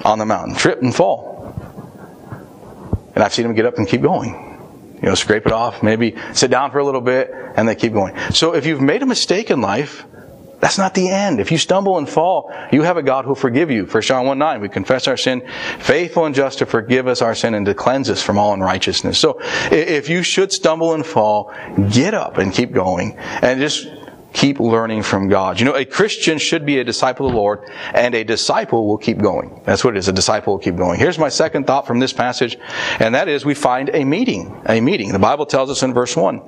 on 0.05 0.19
the 0.19 0.25
mountain, 0.25 0.55
trip 0.55 0.83
and 0.83 0.95
fall. 0.95 1.35
And 3.15 3.23
I've 3.23 3.33
seen 3.33 3.47
them 3.47 3.55
get 3.55 3.65
up 3.65 3.79
and 3.79 3.87
keep 3.87 4.03
going. 4.03 4.43
You 5.01 5.09
know, 5.09 5.15
scrape 5.15 5.47
it 5.47 5.51
off, 5.51 5.81
maybe 5.81 6.15
sit 6.33 6.51
down 6.51 6.69
for 6.69 6.77
a 6.77 6.85
little 6.85 7.01
bit, 7.01 7.31
and 7.55 7.67
they 7.67 7.73
keep 7.73 7.93
going. 7.93 8.15
So 8.31 8.53
if 8.53 8.67
you've 8.67 8.81
made 8.81 9.01
a 9.01 9.07
mistake 9.07 9.49
in 9.49 9.61
life, 9.61 10.05
that's 10.59 10.77
not 10.77 10.95
the 10.95 11.09
end. 11.09 11.39
If 11.39 11.51
you 11.51 11.57
stumble 11.57 11.97
and 11.97 12.09
fall, 12.09 12.51
you 12.71 12.81
have 12.81 12.97
a 12.97 13.03
God 13.03 13.25
who'll 13.25 13.35
forgive 13.35 13.69
you. 13.69 13.85
1 13.85 14.01
John 14.03 14.25
1 14.25 14.39
9, 14.39 14.61
we 14.61 14.69
confess 14.69 15.07
our 15.07 15.17
sin, 15.17 15.47
faithful 15.79 16.25
and 16.25 16.33
just 16.33 16.59
to 16.59 16.65
forgive 16.65 17.07
us 17.07 17.21
our 17.21 17.35
sin 17.35 17.53
and 17.53 17.65
to 17.67 17.73
cleanse 17.73 18.09
us 18.09 18.21
from 18.21 18.37
all 18.37 18.53
unrighteousness. 18.53 19.19
So 19.19 19.39
if 19.71 20.09
you 20.09 20.23
should 20.23 20.51
stumble 20.51 20.93
and 20.93 21.05
fall, 21.05 21.53
get 21.91 22.13
up 22.13 22.37
and 22.37 22.51
keep 22.51 22.71
going. 22.71 23.17
And 23.17 23.59
just 23.59 23.87
keep 24.37 24.59
learning 24.59 25.01
from 25.01 25.27
God. 25.27 25.59
You 25.59 25.65
know, 25.65 25.75
a 25.75 25.83
Christian 25.83 26.37
should 26.37 26.63
be 26.63 26.77
a 26.77 26.83
disciple 26.83 27.25
of 27.25 27.31
the 27.31 27.37
Lord, 27.37 27.67
and 27.95 28.13
a 28.13 28.23
disciple 28.23 28.87
will 28.87 28.99
keep 28.99 29.17
going. 29.17 29.61
That's 29.65 29.83
what 29.83 29.95
it 29.95 29.97
is. 29.97 30.07
A 30.09 30.13
disciple 30.13 30.53
will 30.53 30.59
keep 30.59 30.75
going. 30.75 30.99
Here's 30.99 31.17
my 31.17 31.29
second 31.29 31.65
thought 31.65 31.87
from 31.87 31.99
this 31.99 32.13
passage, 32.13 32.55
and 32.99 33.15
that 33.15 33.27
is 33.27 33.45
we 33.45 33.55
find 33.55 33.89
a 33.95 34.05
meeting. 34.05 34.61
A 34.67 34.79
meeting. 34.79 35.11
The 35.11 35.17
Bible 35.17 35.47
tells 35.47 35.71
us 35.71 35.81
in 35.81 35.91
verse 35.91 36.15
1. 36.15 36.39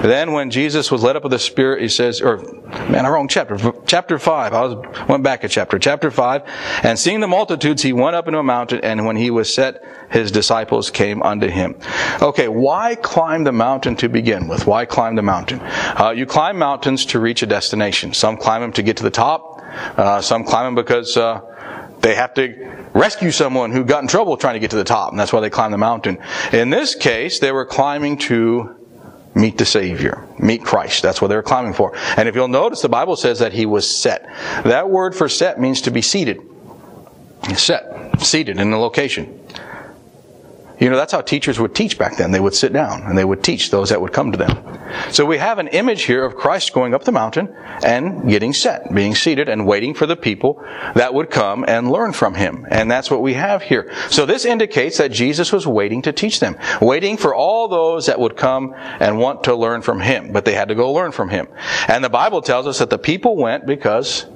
Then 0.00 0.32
when 0.32 0.50
Jesus 0.50 0.90
was 0.90 1.02
led 1.02 1.16
up 1.16 1.26
of 1.26 1.30
the 1.30 1.38
Spirit, 1.38 1.82
he 1.82 1.88
says, 1.88 2.22
or, 2.22 2.38
man, 2.88 3.04
I 3.04 3.10
wrong 3.10 3.28
chapter. 3.28 3.58
Chapter 3.86 4.18
5. 4.18 4.54
I 4.54 4.60
was, 4.62 5.06
went 5.06 5.22
back 5.22 5.44
a 5.44 5.48
chapter. 5.48 5.78
Chapter 5.78 6.10
5. 6.10 6.42
And 6.82 6.98
seeing 6.98 7.20
the 7.20 7.28
multitudes, 7.28 7.82
he 7.82 7.92
went 7.92 8.16
up 8.16 8.26
into 8.26 8.38
a 8.38 8.42
mountain, 8.42 8.80
and 8.82 9.04
when 9.04 9.16
he 9.16 9.30
was 9.30 9.52
set, 9.52 9.84
his 10.10 10.30
disciples 10.30 10.90
came 10.90 11.22
unto 11.22 11.48
him. 11.48 11.76
Okay, 12.20 12.48
why 12.48 12.94
climb 12.94 13.44
the 13.44 13.52
mountain 13.52 13.96
to 13.96 14.08
begin 14.08 14.48
with? 14.48 14.66
Why 14.66 14.84
climb 14.84 15.16
the 15.16 15.22
mountain? 15.22 15.60
Uh, 15.60 16.14
you 16.16 16.26
climb 16.26 16.58
mountains 16.58 17.06
to 17.06 17.18
reach 17.18 17.42
a 17.42 17.46
destination. 17.46 18.14
Some 18.14 18.36
climb 18.36 18.62
them 18.62 18.72
to 18.72 18.82
get 18.82 18.96
to 18.98 19.02
the 19.02 19.10
top. 19.10 19.60
Uh, 19.96 20.20
some 20.20 20.44
climb 20.44 20.66
them 20.66 20.74
because 20.74 21.16
uh, 21.16 21.40
they 22.00 22.14
have 22.14 22.34
to 22.34 22.88
rescue 22.92 23.30
someone 23.30 23.72
who 23.72 23.84
got 23.84 24.02
in 24.02 24.08
trouble 24.08 24.36
trying 24.36 24.54
to 24.54 24.60
get 24.60 24.70
to 24.70 24.76
the 24.76 24.84
top, 24.84 25.10
and 25.10 25.18
that's 25.18 25.32
why 25.32 25.40
they 25.40 25.50
climb 25.50 25.72
the 25.72 25.78
mountain. 25.78 26.18
In 26.52 26.70
this 26.70 26.94
case, 26.94 27.40
they 27.40 27.50
were 27.50 27.64
climbing 27.64 28.18
to 28.18 28.76
meet 29.34 29.58
the 29.58 29.64
Savior, 29.64 30.26
meet 30.38 30.64
Christ. 30.64 31.02
That's 31.02 31.20
what 31.20 31.28
they 31.28 31.36
were 31.36 31.42
climbing 31.42 31.72
for. 31.72 31.96
And 32.16 32.28
if 32.28 32.34
you'll 32.34 32.48
notice, 32.48 32.82
the 32.82 32.88
Bible 32.88 33.16
says 33.16 33.40
that 33.40 33.52
he 33.52 33.66
was 33.66 33.88
set. 33.88 34.24
That 34.64 34.90
word 34.90 35.14
for 35.14 35.28
set 35.28 35.60
means 35.60 35.80
to 35.82 35.90
be 35.90 36.02
seated. 36.02 36.40
Set, 37.56 38.20
seated 38.20 38.58
in 38.58 38.70
the 38.70 38.78
location. 38.78 39.40
You 40.80 40.90
know, 40.90 40.96
that's 40.96 41.12
how 41.12 41.20
teachers 41.20 41.60
would 41.60 41.74
teach 41.74 41.98
back 41.98 42.16
then. 42.16 42.32
They 42.32 42.40
would 42.40 42.54
sit 42.54 42.72
down 42.72 43.02
and 43.02 43.16
they 43.16 43.24
would 43.24 43.44
teach 43.44 43.70
those 43.70 43.90
that 43.90 44.00
would 44.00 44.12
come 44.12 44.32
to 44.32 44.38
them. 44.38 44.80
So 45.10 45.24
we 45.24 45.38
have 45.38 45.58
an 45.58 45.68
image 45.68 46.02
here 46.02 46.24
of 46.24 46.34
Christ 46.34 46.72
going 46.72 46.94
up 46.94 47.04
the 47.04 47.12
mountain 47.12 47.54
and 47.84 48.28
getting 48.28 48.52
set, 48.52 48.92
being 48.92 49.14
seated 49.14 49.48
and 49.48 49.66
waiting 49.66 49.94
for 49.94 50.06
the 50.06 50.16
people 50.16 50.62
that 50.94 51.14
would 51.14 51.30
come 51.30 51.64
and 51.66 51.90
learn 51.90 52.12
from 52.12 52.34
him. 52.34 52.66
And 52.68 52.90
that's 52.90 53.10
what 53.10 53.22
we 53.22 53.34
have 53.34 53.62
here. 53.62 53.92
So 54.10 54.26
this 54.26 54.44
indicates 54.44 54.98
that 54.98 55.12
Jesus 55.12 55.52
was 55.52 55.66
waiting 55.66 56.02
to 56.02 56.12
teach 56.12 56.40
them, 56.40 56.56
waiting 56.80 57.16
for 57.16 57.34
all 57.34 57.68
those 57.68 58.06
that 58.06 58.18
would 58.18 58.36
come 58.36 58.74
and 58.76 59.18
want 59.18 59.44
to 59.44 59.54
learn 59.54 59.82
from 59.82 60.00
him. 60.00 60.32
But 60.32 60.44
they 60.44 60.54
had 60.54 60.68
to 60.68 60.74
go 60.74 60.92
learn 60.92 61.12
from 61.12 61.28
him. 61.28 61.48
And 61.86 62.02
the 62.02 62.10
Bible 62.10 62.42
tells 62.42 62.66
us 62.66 62.78
that 62.78 62.90
the 62.90 62.98
people 62.98 63.36
went 63.36 63.66
because 63.66 64.26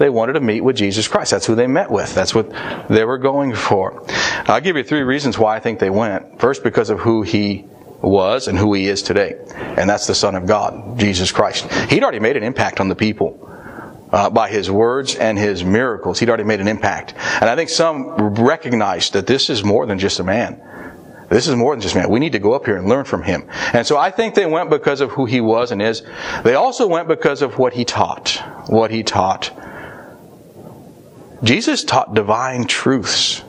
they 0.00 0.08
wanted 0.08 0.32
to 0.32 0.40
meet 0.40 0.62
with 0.62 0.76
Jesus 0.76 1.06
Christ. 1.06 1.30
That's 1.30 1.44
who 1.44 1.54
they 1.54 1.66
met 1.66 1.90
with. 1.90 2.14
That's 2.14 2.34
what 2.34 2.50
they 2.88 3.04
were 3.04 3.18
going 3.18 3.54
for. 3.54 4.02
I'll 4.46 4.62
give 4.62 4.76
you 4.76 4.82
three 4.82 5.02
reasons 5.02 5.38
why 5.38 5.54
I 5.54 5.60
think 5.60 5.78
they 5.78 5.90
went. 5.90 6.40
First, 6.40 6.64
because 6.64 6.88
of 6.88 7.00
who 7.00 7.20
he 7.20 7.66
was 8.00 8.48
and 8.48 8.58
who 8.58 8.72
he 8.72 8.86
is 8.86 9.02
today. 9.02 9.38
And 9.54 9.90
that's 9.90 10.06
the 10.06 10.14
Son 10.14 10.34
of 10.34 10.46
God, 10.46 10.98
Jesus 10.98 11.30
Christ. 11.30 11.70
He'd 11.90 12.02
already 12.02 12.18
made 12.18 12.38
an 12.38 12.42
impact 12.42 12.80
on 12.80 12.88
the 12.88 12.96
people. 12.96 13.46
Uh, 14.10 14.28
by 14.28 14.48
his 14.48 14.68
words 14.68 15.14
and 15.14 15.38
his 15.38 15.62
miracles. 15.62 16.18
He'd 16.18 16.28
already 16.28 16.42
made 16.42 16.60
an 16.60 16.66
impact. 16.66 17.14
And 17.40 17.48
I 17.48 17.54
think 17.54 17.68
some 17.68 18.34
recognized 18.42 19.12
that 19.12 19.28
this 19.28 19.48
is 19.48 19.62
more 19.62 19.86
than 19.86 20.00
just 20.00 20.18
a 20.18 20.24
man. 20.24 20.60
This 21.28 21.46
is 21.46 21.54
more 21.54 21.74
than 21.74 21.80
just 21.80 21.94
man. 21.94 22.10
We 22.10 22.18
need 22.18 22.32
to 22.32 22.40
go 22.40 22.52
up 22.54 22.66
here 22.66 22.76
and 22.76 22.88
learn 22.88 23.04
from 23.04 23.22
him. 23.22 23.48
And 23.72 23.86
so 23.86 23.96
I 23.96 24.10
think 24.10 24.34
they 24.34 24.46
went 24.46 24.68
because 24.68 25.00
of 25.00 25.12
who 25.12 25.26
he 25.26 25.40
was 25.40 25.70
and 25.70 25.80
is. 25.80 26.02
They 26.42 26.54
also 26.54 26.88
went 26.88 27.06
because 27.06 27.40
of 27.40 27.56
what 27.56 27.72
he 27.72 27.84
taught. 27.84 28.42
What 28.66 28.90
he 28.90 29.04
taught. 29.04 29.52
Jesus 31.42 31.84
taught 31.84 32.14
divine 32.14 32.66
truths. 32.66 33.42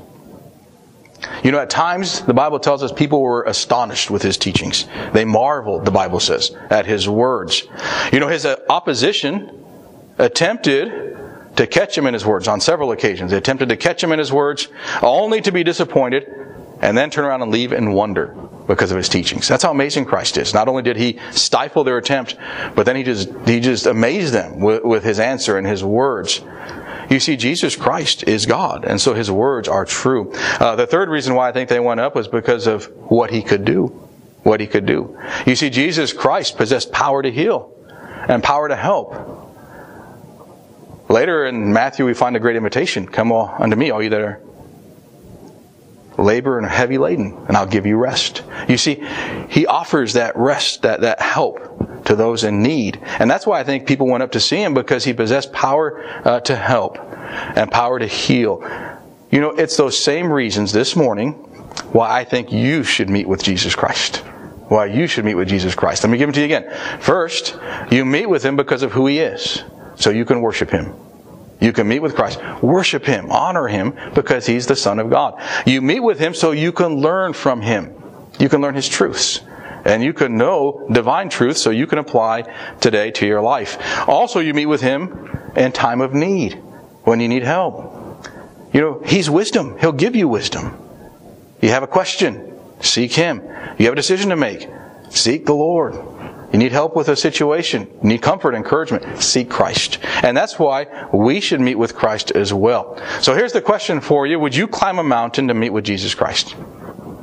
You 1.44 1.52
know, 1.52 1.60
at 1.60 1.70
times, 1.70 2.22
the 2.22 2.34
Bible 2.34 2.60
tells 2.60 2.84
us 2.84 2.92
people 2.92 3.22
were 3.22 3.44
astonished 3.44 4.10
with 4.10 4.22
his 4.22 4.38
teachings. 4.38 4.88
They 5.14 5.26
marveled, 5.26 5.86
the 5.86 5.92
Bible 5.92 6.20
says, 6.20 6.52
at 6.70 6.86
his 6.86 7.08
words. 7.08 7.64
You 8.12 8.20
know, 8.20 8.28
his 8.28 8.46
uh, 8.46 8.58
opposition 8.70 9.64
attempted 10.18 11.18
to 11.56 11.68
catch 11.68 11.98
him 11.98 12.08
in 12.08 12.14
his 12.14 12.26
words 12.26 12.48
on 12.48 12.62
several 12.62 12.92
occasions. 12.92 13.32
They 13.32 13.38
attempted 13.38 13.70
to 13.70 13.78
catch 13.78 14.04
him 14.04 14.12
in 14.12 14.20
his 14.20 14.32
words, 14.32 14.68
only 15.02 15.42
to 15.42 15.52
be 15.52 15.64
disappointed, 15.64 16.28
and 16.82 16.98
then 16.98 17.10
turn 17.10 17.26
around 17.26 17.42
and 17.42 17.52
leave 17.52 17.74
in 17.74 17.94
wonder 17.94 18.36
because 18.68 18.92
of 18.92 18.98
his 18.98 19.10
teachings. 19.10 19.48
That's 19.48 19.64
how 19.64 19.72
amazing 19.72 20.06
Christ 20.06 20.38
is. 20.38 20.54
Not 20.54 20.68
only 20.68 20.82
did 20.82 20.96
he 20.96 21.20
stifle 21.32 21.84
their 21.84 21.98
attempt, 21.98 22.38
but 22.76 22.86
then 22.86 22.96
he 22.96 23.04
just, 23.04 23.30
he 23.46 23.60
just 23.60 23.86
amazed 23.86 24.34
them 24.34 24.60
with, 24.60 24.84
with 24.84 25.04
his 25.04 25.20
answer 25.20 25.58
and 25.58 25.68
his 25.68 25.84
words. 25.84 26.42
You 27.12 27.20
see, 27.20 27.36
Jesus 27.36 27.76
Christ 27.76 28.24
is 28.24 28.46
God, 28.46 28.86
and 28.86 29.00
so 29.00 29.14
his 29.14 29.30
words 29.30 29.68
are 29.68 29.84
true. 29.84 30.32
Uh, 30.34 30.78
the 30.78 30.88
third 30.88 31.10
reason 31.10 31.36
why 31.36 31.50
I 31.50 31.52
think 31.52 31.68
they 31.68 31.82
went 31.82 32.00
up 32.00 32.16
was 32.16 32.30
because 32.30 32.68
of 32.68 32.86
what 33.12 33.30
he 33.32 33.42
could 33.42 33.66
do. 33.66 33.88
What 34.44 34.62
he 34.62 34.66
could 34.66 34.86
do. 34.86 35.20
You 35.46 35.56
see, 35.56 35.70
Jesus 35.70 36.14
Christ 36.14 36.56
possessed 36.56 36.92
power 36.94 37.22
to 37.22 37.30
heal 37.30 37.76
and 38.30 38.42
power 38.42 38.70
to 38.70 38.78
help. 38.78 39.14
Later 41.10 41.46
in 41.46 41.74
Matthew, 41.74 42.06
we 42.06 42.14
find 42.14 42.38
a 42.38 42.40
great 42.40 42.56
invitation 42.56 43.06
Come 43.06 43.34
all 43.34 43.54
unto 43.60 43.76
me, 43.76 43.92
all 43.92 44.02
you 44.02 44.10
that 44.10 44.22
are 44.22 44.42
labor 46.22 46.58
and 46.58 46.66
a 46.66 46.70
heavy 46.70 46.98
laden, 46.98 47.38
and 47.48 47.58
I'll 47.58 47.66
give 47.66 47.86
you 47.86 47.98
rest. 47.98 48.44
You 48.68 48.78
see, 48.78 49.04
he 49.50 49.66
offers 49.66 50.14
that 50.14 50.36
rest, 50.36 50.84
that, 50.84 51.02
that 51.02 51.22
help 51.22 52.06
to 52.06 52.16
those 52.16 52.44
in 52.44 52.62
need. 52.62 53.00
And 53.20 53.30
that's 53.30 53.46
why 53.46 53.60
I 53.60 53.64
think 53.64 53.88
people 53.88 54.08
went 54.08 54.24
up 54.24 54.32
to 54.34 54.40
see 54.40 54.62
him 54.62 54.74
because 54.74 55.04
he 55.04 55.14
possessed 55.14 55.52
power 55.54 56.04
uh, 56.26 56.40
to 56.42 56.56
help 56.56 56.98
and 57.56 57.72
power 57.72 58.00
to 58.00 58.08
heal. 58.08 58.62
You 59.32 59.42
know, 59.42 59.52
it's 59.52 59.78
those 59.78 59.98
same 59.98 60.32
reasons 60.32 60.72
this 60.72 60.96
morning 60.96 61.34
why 61.94 62.20
I 62.20 62.24
think 62.24 62.52
you 62.52 62.84
should 62.84 63.10
meet 63.10 63.28
with 63.28 63.44
Jesus 63.44 63.76
Christ. 63.76 64.18
Why 64.68 64.86
you 64.86 65.08
should 65.08 65.26
meet 65.26 65.36
with 65.36 65.48
Jesus 65.48 65.76
Christ. 65.76 66.04
Let 66.04 66.10
me 66.10 66.18
give 66.18 66.28
them 66.28 66.34
to 66.34 66.40
you 66.40 66.46
again. 66.46 67.00
First, 67.00 67.58
you 67.92 68.06
meet 68.06 68.28
with 68.28 68.44
him 68.44 68.56
because 68.56 68.84
of 68.84 68.92
who 68.92 69.08
he 69.08 69.20
is, 69.20 69.64
so 69.96 70.10
you 70.10 70.26
can 70.26 70.42
worship 70.42 70.70
him. 70.70 70.94
You 71.62 71.72
can 71.72 71.88
meet 71.88 72.00
with 72.00 72.16
Christ, 72.16 72.42
worship 72.62 73.06
Him, 73.06 73.32
honor 73.32 73.68
Him 73.68 73.96
because 74.16 74.48
He's 74.48 74.66
the 74.66 74.76
Son 74.76 74.98
of 74.98 75.10
God. 75.12 75.40
You 75.66 75.82
meet 75.82 76.00
with 76.00 76.20
Him 76.20 76.34
so 76.34 76.52
you 76.52 76.72
can 76.72 76.96
learn 76.96 77.34
from 77.34 77.62
Him. 77.62 77.94
You 78.40 78.50
can 78.50 78.62
learn 78.62 78.74
His 78.74 78.90
truths. 78.90 79.42
And 79.86 80.04
you 80.04 80.14
can 80.14 80.38
know 80.38 80.88
divine 80.92 81.30
truth 81.30 81.58
so 81.58 81.70
you 81.70 81.88
can 81.88 82.00
apply 82.00 82.44
today 82.80 83.12
to 83.12 83.26
your 83.26 83.42
life. 83.42 83.78
Also, 84.08 84.40
you 84.40 84.54
meet 84.54 84.66
with 84.66 84.82
Him 84.82 85.30
in 85.56 85.72
time 85.72 86.02
of 86.02 86.14
need, 86.14 86.54
when 87.04 87.20
you 87.20 87.28
need 87.28 87.44
help. 87.44 88.28
You 88.74 88.82
know, 88.82 89.02
He's 89.06 89.30
wisdom. 89.30 89.78
He'll 89.80 89.92
give 89.92 90.16
you 90.16 90.28
wisdom. 90.28 90.78
You 91.62 91.70
have 91.70 91.84
a 91.84 91.88
question, 91.88 92.60
seek 92.80 93.14
Him. 93.14 93.42
You 93.78 93.86
have 93.86 93.94
a 93.94 93.96
decision 93.96 94.30
to 94.30 94.36
make, 94.36 94.68
seek 95.10 95.46
the 95.46 95.54
Lord. 95.54 95.96
You 96.52 96.60
need 96.60 96.72
help 96.72 96.96
with 96.96 97.08
a 97.08 97.16
situation. 97.16 97.88
You 98.02 98.10
need 98.10 98.22
comfort, 98.22 98.56
encouragement. 98.56 99.22
Seek 99.22 99.50
Christ. 99.50 100.00
And 100.22 100.36
that's 100.36 100.60
why 100.60 101.08
we 101.14 101.40
should 101.40 101.62
meet 101.62 101.76
with 101.76 101.96
Christ 101.96 102.32
as 102.32 102.54
well. 102.54 103.02
So 103.22 103.34
here's 103.34 103.54
the 103.54 103.62
question 103.62 104.02
for 104.02 104.28
you. 104.28 104.40
Would 104.40 104.56
you 104.56 104.68
climb 104.68 105.00
a 105.00 105.04
mountain 105.04 105.48
to 105.48 105.54
meet 105.54 105.70
with 105.70 105.86
Jesus 105.86 106.14
Christ? 106.14 106.56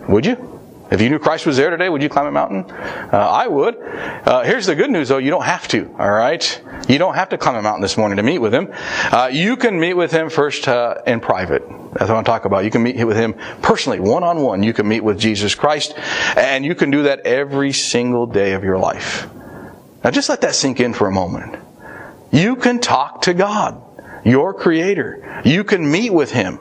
Would 0.08 0.24
you? 0.24 0.57
If 0.90 1.02
you 1.02 1.10
knew 1.10 1.18
Christ 1.18 1.44
was 1.44 1.58
there 1.58 1.68
today, 1.68 1.88
would 1.88 2.02
you 2.02 2.08
climb 2.08 2.26
a 2.26 2.30
mountain? 2.30 2.64
Uh, 2.70 3.16
I 3.16 3.46
would. 3.46 3.76
Uh, 3.78 4.42
here's 4.42 4.66
the 4.66 4.74
good 4.74 4.90
news 4.90 5.08
though, 5.08 5.18
you 5.18 5.30
don't 5.30 5.44
have 5.44 5.68
to, 5.68 5.86
alright? 6.00 6.62
You 6.88 6.98
don't 6.98 7.14
have 7.14 7.28
to 7.30 7.38
climb 7.38 7.56
a 7.56 7.62
mountain 7.62 7.82
this 7.82 7.98
morning 7.98 8.16
to 8.16 8.22
meet 8.22 8.38
with 8.38 8.54
Him. 8.54 8.72
Uh, 8.72 9.28
you 9.30 9.56
can 9.56 9.78
meet 9.78 9.94
with 9.94 10.10
Him 10.10 10.30
first 10.30 10.66
uh, 10.66 11.02
in 11.06 11.20
private. 11.20 11.62
That's 11.68 12.02
what 12.02 12.10
I 12.10 12.14
want 12.14 12.26
to 12.26 12.30
talk 12.30 12.44
about. 12.46 12.64
You 12.64 12.70
can 12.70 12.82
meet 12.82 13.04
with 13.04 13.16
Him 13.16 13.34
personally, 13.60 14.00
one 14.00 14.22
on 14.22 14.40
one. 14.40 14.62
You 14.62 14.72
can 14.72 14.88
meet 14.88 15.04
with 15.04 15.18
Jesus 15.18 15.54
Christ, 15.54 15.94
and 16.36 16.64
you 16.64 16.74
can 16.74 16.90
do 16.90 17.02
that 17.02 17.20
every 17.20 17.72
single 17.72 18.26
day 18.26 18.52
of 18.52 18.64
your 18.64 18.78
life. 18.78 19.28
Now 20.02 20.10
just 20.10 20.28
let 20.30 20.40
that 20.40 20.54
sink 20.54 20.80
in 20.80 20.94
for 20.94 21.06
a 21.06 21.12
moment. 21.12 21.56
You 22.30 22.56
can 22.56 22.78
talk 22.78 23.22
to 23.22 23.34
God, 23.34 23.82
your 24.24 24.54
Creator. 24.54 25.42
You 25.44 25.64
can 25.64 25.90
meet 25.90 26.12
with 26.12 26.30
Him. 26.30 26.60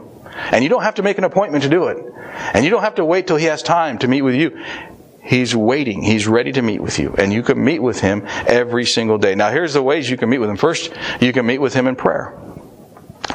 And 0.52 0.64
you 0.64 0.70
don't 0.70 0.84
have 0.84 0.96
to 0.96 1.04
make 1.04 1.18
an 1.18 1.24
appointment 1.24 1.64
to 1.64 1.70
do 1.70 1.88
it. 1.88 1.98
And 2.54 2.64
you 2.64 2.72
don't 2.72 2.84
have 2.84 2.96
to 2.96 3.06
wait 3.06 3.28
till 3.28 3.38
he 3.38 3.46
has 3.46 3.64
time 3.64 3.98
to 4.00 4.08
meet 4.08 4.22
with 4.22 4.36
you. 4.36 4.64
He's 5.22 5.56
waiting. 5.56 6.02
He's 6.04 6.28
ready 6.28 6.54
to 6.54 6.62
meet 6.62 6.82
with 6.82 7.00
you. 7.00 7.14
And 7.18 7.34
you 7.34 7.44
can 7.44 7.62
meet 7.62 7.80
with 7.80 8.00
him 8.00 8.26
every 8.48 8.86
single 8.86 9.18
day. 9.18 9.36
Now 9.36 9.52
here's 9.52 9.74
the 9.74 9.84
ways 9.84 10.10
you 10.10 10.18
can 10.18 10.30
meet 10.30 10.38
with 10.38 10.50
him. 10.50 10.56
First, 10.56 10.94
you 11.20 11.34
can 11.34 11.46
meet 11.46 11.60
with 11.60 11.74
him 11.74 11.88
in 11.88 11.96
prayer. 11.96 12.47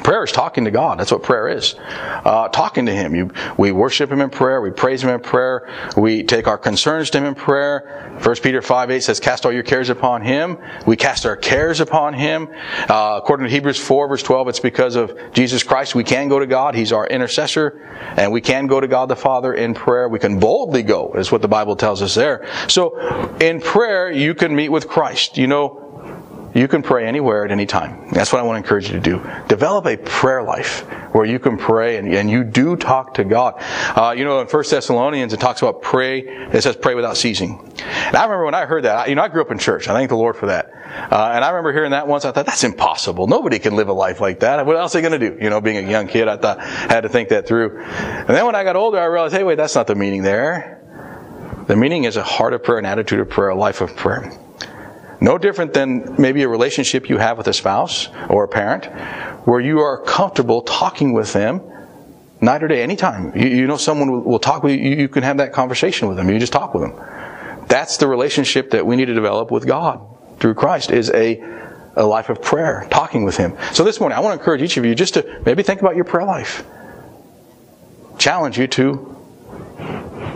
Prayer 0.03 0.25
is 0.25 0.33
talking 0.33 0.65
to 0.65 0.71
God. 0.71 0.99
That's 0.99 1.13
what 1.13 1.23
prayer 1.23 1.49
is. 1.49 1.77
Uh, 1.79 2.49
talking 2.49 2.87
to 2.87 2.93
Him. 2.93 3.15
You, 3.15 3.31
we 3.57 3.73
worship 3.73 4.11
Him 4.11 4.21
in 4.21 4.31
prayer. 4.31 4.61
We 4.61 4.71
praise 4.71 5.03
Him 5.03 5.11
in 5.11 5.21
prayer. 5.21 5.69
We 5.97 6.25
take 6.25 6.49
our 6.49 6.59
concerns 6.59 7.11
to 7.11 7.19
Him 7.19 7.25
in 7.27 7.35
prayer. 7.35 8.19
1 8.23 8.37
Peter 8.43 8.61
5 8.61 8.91
8 8.91 9.01
says, 9.01 9.21
Cast 9.21 9.47
all 9.47 9.53
your 9.53 9.63
cares 9.63 9.91
upon 9.91 10.23
Him. 10.23 10.59
We 10.87 10.97
cast 10.97 11.25
our 11.25 11.37
cares 11.37 11.81
upon 11.81 12.15
Him. 12.15 12.49
Uh, 12.89 13.21
according 13.23 13.47
to 13.47 13.51
Hebrews 13.51 13.79
4 13.79 14.09
verse 14.09 14.23
12, 14.23 14.49
it's 14.49 14.61
because 14.61 14.97
of 14.97 15.17
Jesus 15.33 15.63
Christ 15.63 15.95
we 15.95 16.05
can 16.05 16.29
go 16.29 16.39
to 16.39 16.47
God. 16.47 16.75
He's 16.75 16.93
our 16.93 17.07
intercessor. 17.07 17.89
And 18.17 18.33
we 18.33 18.41
can 18.41 18.67
go 18.67 18.81
to 18.81 18.89
God 18.89 19.09
the 19.09 19.17
Father 19.17 19.55
in 19.55 19.75
prayer. 19.75 20.09
We 20.09 20.19
can 20.19 20.41
boldly 20.41 20.83
go, 20.83 21.13
is 21.13 21.31
what 21.31 21.43
the 21.43 21.49
Bible 21.49 21.77
tells 21.77 22.03
us 22.03 22.15
there. 22.15 22.47
So, 22.69 22.99
in 23.39 23.61
prayer, 23.61 24.11
you 24.11 24.35
can 24.35 24.55
meet 24.55 24.69
with 24.69 24.89
Christ. 24.89 25.39
You 25.39 25.47
know, 25.47 25.92
you 26.55 26.69
can 26.69 26.83
pray 26.83 27.07
anywhere 27.07 27.45
at 27.45 27.51
any 27.51 27.67
time. 27.67 28.11
That's 28.13 28.33
what 28.33 28.41
I 28.41 28.43
want 28.43 28.57
to 28.57 28.59
encourage 28.59 28.89
you 28.89 28.95
to 28.95 29.01
do. 29.01 29.23
Develop 29.49 29.87
a 29.87 29.97
prayer 29.97 30.43
life 30.43 30.81
where 31.15 31.25
you 31.25 31.39
can 31.39 31.57
pray 31.57 31.97
and, 31.97 32.13
and 32.13 32.31
you 32.31 32.45
do 32.45 32.77
talk 32.77 33.15
to 33.15 33.25
God. 33.25 33.55
Uh, 33.97 34.15
you 34.17 34.25
know, 34.25 34.41
in 34.41 34.47
First 34.47 34.71
Thessalonians, 34.71 35.33
it 35.33 35.41
talks 35.41 35.63
about 35.63 35.83
pray. 35.83 36.21
It 36.21 36.63
says 36.63 36.77
pray 36.77 36.95
without 36.95 37.17
ceasing. 37.17 37.59
And 37.79 38.17
I 38.17 38.25
remember 38.25 38.45
when 38.45 38.55
I 38.55 38.67
heard 38.67 38.85
that. 38.85 39.09
You 39.09 39.15
know, 39.15 39.23
I 39.23 39.29
grew 39.29 39.41
up 39.41 39.51
in 39.51 39.59
church. 39.59 39.89
I 39.89 39.95
thank 39.95 40.11
the 40.11 40.17
Lord 40.17 40.37
for 40.37 40.47
that. 40.47 40.71
Uh, 41.11 41.33
and 41.35 41.45
I 41.45 41.49
remember 41.49 41.73
hearing 41.73 41.93
that 41.93 42.07
once. 42.07 42.25
I 42.25 42.33
thought 42.33 42.47
that's 42.47 42.65
impossible. 42.65 43.27
Nobody 43.27 43.59
can 43.59 43.75
live 43.77 43.89
a 43.89 43.95
life 43.95 44.21
like 44.21 44.41
that. 44.41 44.65
What 44.67 44.77
else 44.77 44.95
are 44.95 45.01
they 45.01 45.09
going 45.09 45.19
to 45.19 45.31
do? 45.31 45.43
You 45.43 45.49
know, 45.49 45.61
being 45.61 45.79
a 45.79 45.91
young 45.91 46.07
kid, 46.07 46.29
I 46.29 46.37
thought 46.37 46.59
I 46.59 46.93
had 46.93 47.03
to 47.03 47.09
think 47.09 47.31
that 47.31 47.47
through. 47.47 47.81
And 47.81 48.29
then 48.29 48.45
when 48.45 48.55
I 48.55 48.65
got 48.65 48.77
older, 48.77 48.99
I 48.99 49.07
realized, 49.07 49.35
hey, 49.35 49.45
wait, 49.45 49.57
that's 49.57 49.75
not 49.75 49.87
the 49.87 49.95
meaning 49.95 50.23
there. 50.23 50.81
The 51.67 51.77
meaning 51.77 52.05
is 52.05 52.17
a 52.17 52.23
heart 52.23 52.53
of 52.53 52.63
prayer, 52.63 52.79
an 52.79 52.85
attitude 52.85 53.21
of 53.21 53.31
prayer, 53.31 53.51
a 53.51 53.55
life 53.55 53.81
of 53.81 53.97
prayer. 53.97 54.33
No 55.23 55.39
different 55.39 55.73
than 55.73 56.17
maybe 56.19 56.43
a 56.43 56.49
relationship 56.49 57.09
you 57.09 57.17
have 57.17 57.39
with 57.39 57.47
a 57.47 57.53
spouse 57.53 58.09
or 58.29 58.43
a 58.43 58.49
parent 58.49 58.87
where 59.47 59.61
you 59.61 59.79
are 59.79 60.03
comfortable 60.03 60.63
talking 60.63 61.13
with 61.13 61.33
them 61.33 61.61
night 62.41 62.61
or 62.61 62.67
day, 62.67 62.83
anytime. 62.83 63.31
You, 63.37 63.47
you 63.47 63.67
know 63.69 63.77
someone 63.77 64.11
will, 64.11 64.23
will 64.23 64.39
talk 64.41 64.65
with 64.65 64.73
you, 64.73 64.97
you 64.97 65.09
can 65.09 65.23
have 65.23 65.37
that 65.37 65.53
conversation 65.53 66.09
with 66.09 66.17
them. 66.17 66.29
You 66.29 66.41
just 66.41 66.53
talk 66.53 66.75
with 66.75 66.83
them. 66.83 67.01
That's 67.69 67.99
the 67.99 68.09
relationship 68.09 68.73
that 68.73 68.85
we 68.85 68.97
need 68.97 69.05
to 69.05 69.15
develop 69.15 69.53
with 69.53 69.65
God 69.65 70.05
through 70.41 70.55
Christ 70.55 70.91
is 70.91 71.09
a, 71.11 71.41
a 71.95 72.05
life 72.05 72.29
of 72.29 72.43
prayer, 72.43 72.89
talking 72.91 73.23
with 73.23 73.37
Him. 73.37 73.57
So 73.73 73.85
this 73.85 74.01
morning, 74.01 74.19
I 74.19 74.21
want 74.23 74.35
to 74.35 74.41
encourage 74.41 74.61
each 74.61 74.77
of 74.77 74.85
you 74.85 74.97
just 74.97 75.15
to 75.15 75.41
maybe 75.47 75.63
think 75.63 75.81
about 75.81 75.95
your 75.95 76.05
prayer 76.05 76.27
life. 76.27 76.65
Challenge 78.19 78.59
you 78.59 78.67
to 78.67 79.17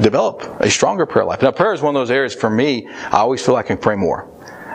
develop 0.00 0.42
a 0.60 0.70
stronger 0.70 1.06
prayer 1.06 1.24
life. 1.24 1.42
Now, 1.42 1.50
prayer 1.50 1.74
is 1.74 1.82
one 1.82 1.96
of 1.96 2.00
those 2.00 2.12
areas 2.12 2.36
for 2.36 2.48
me, 2.48 2.86
I 2.88 3.18
always 3.18 3.44
feel 3.44 3.56
I 3.56 3.64
can 3.64 3.78
pray 3.78 3.96
more. 3.96 4.30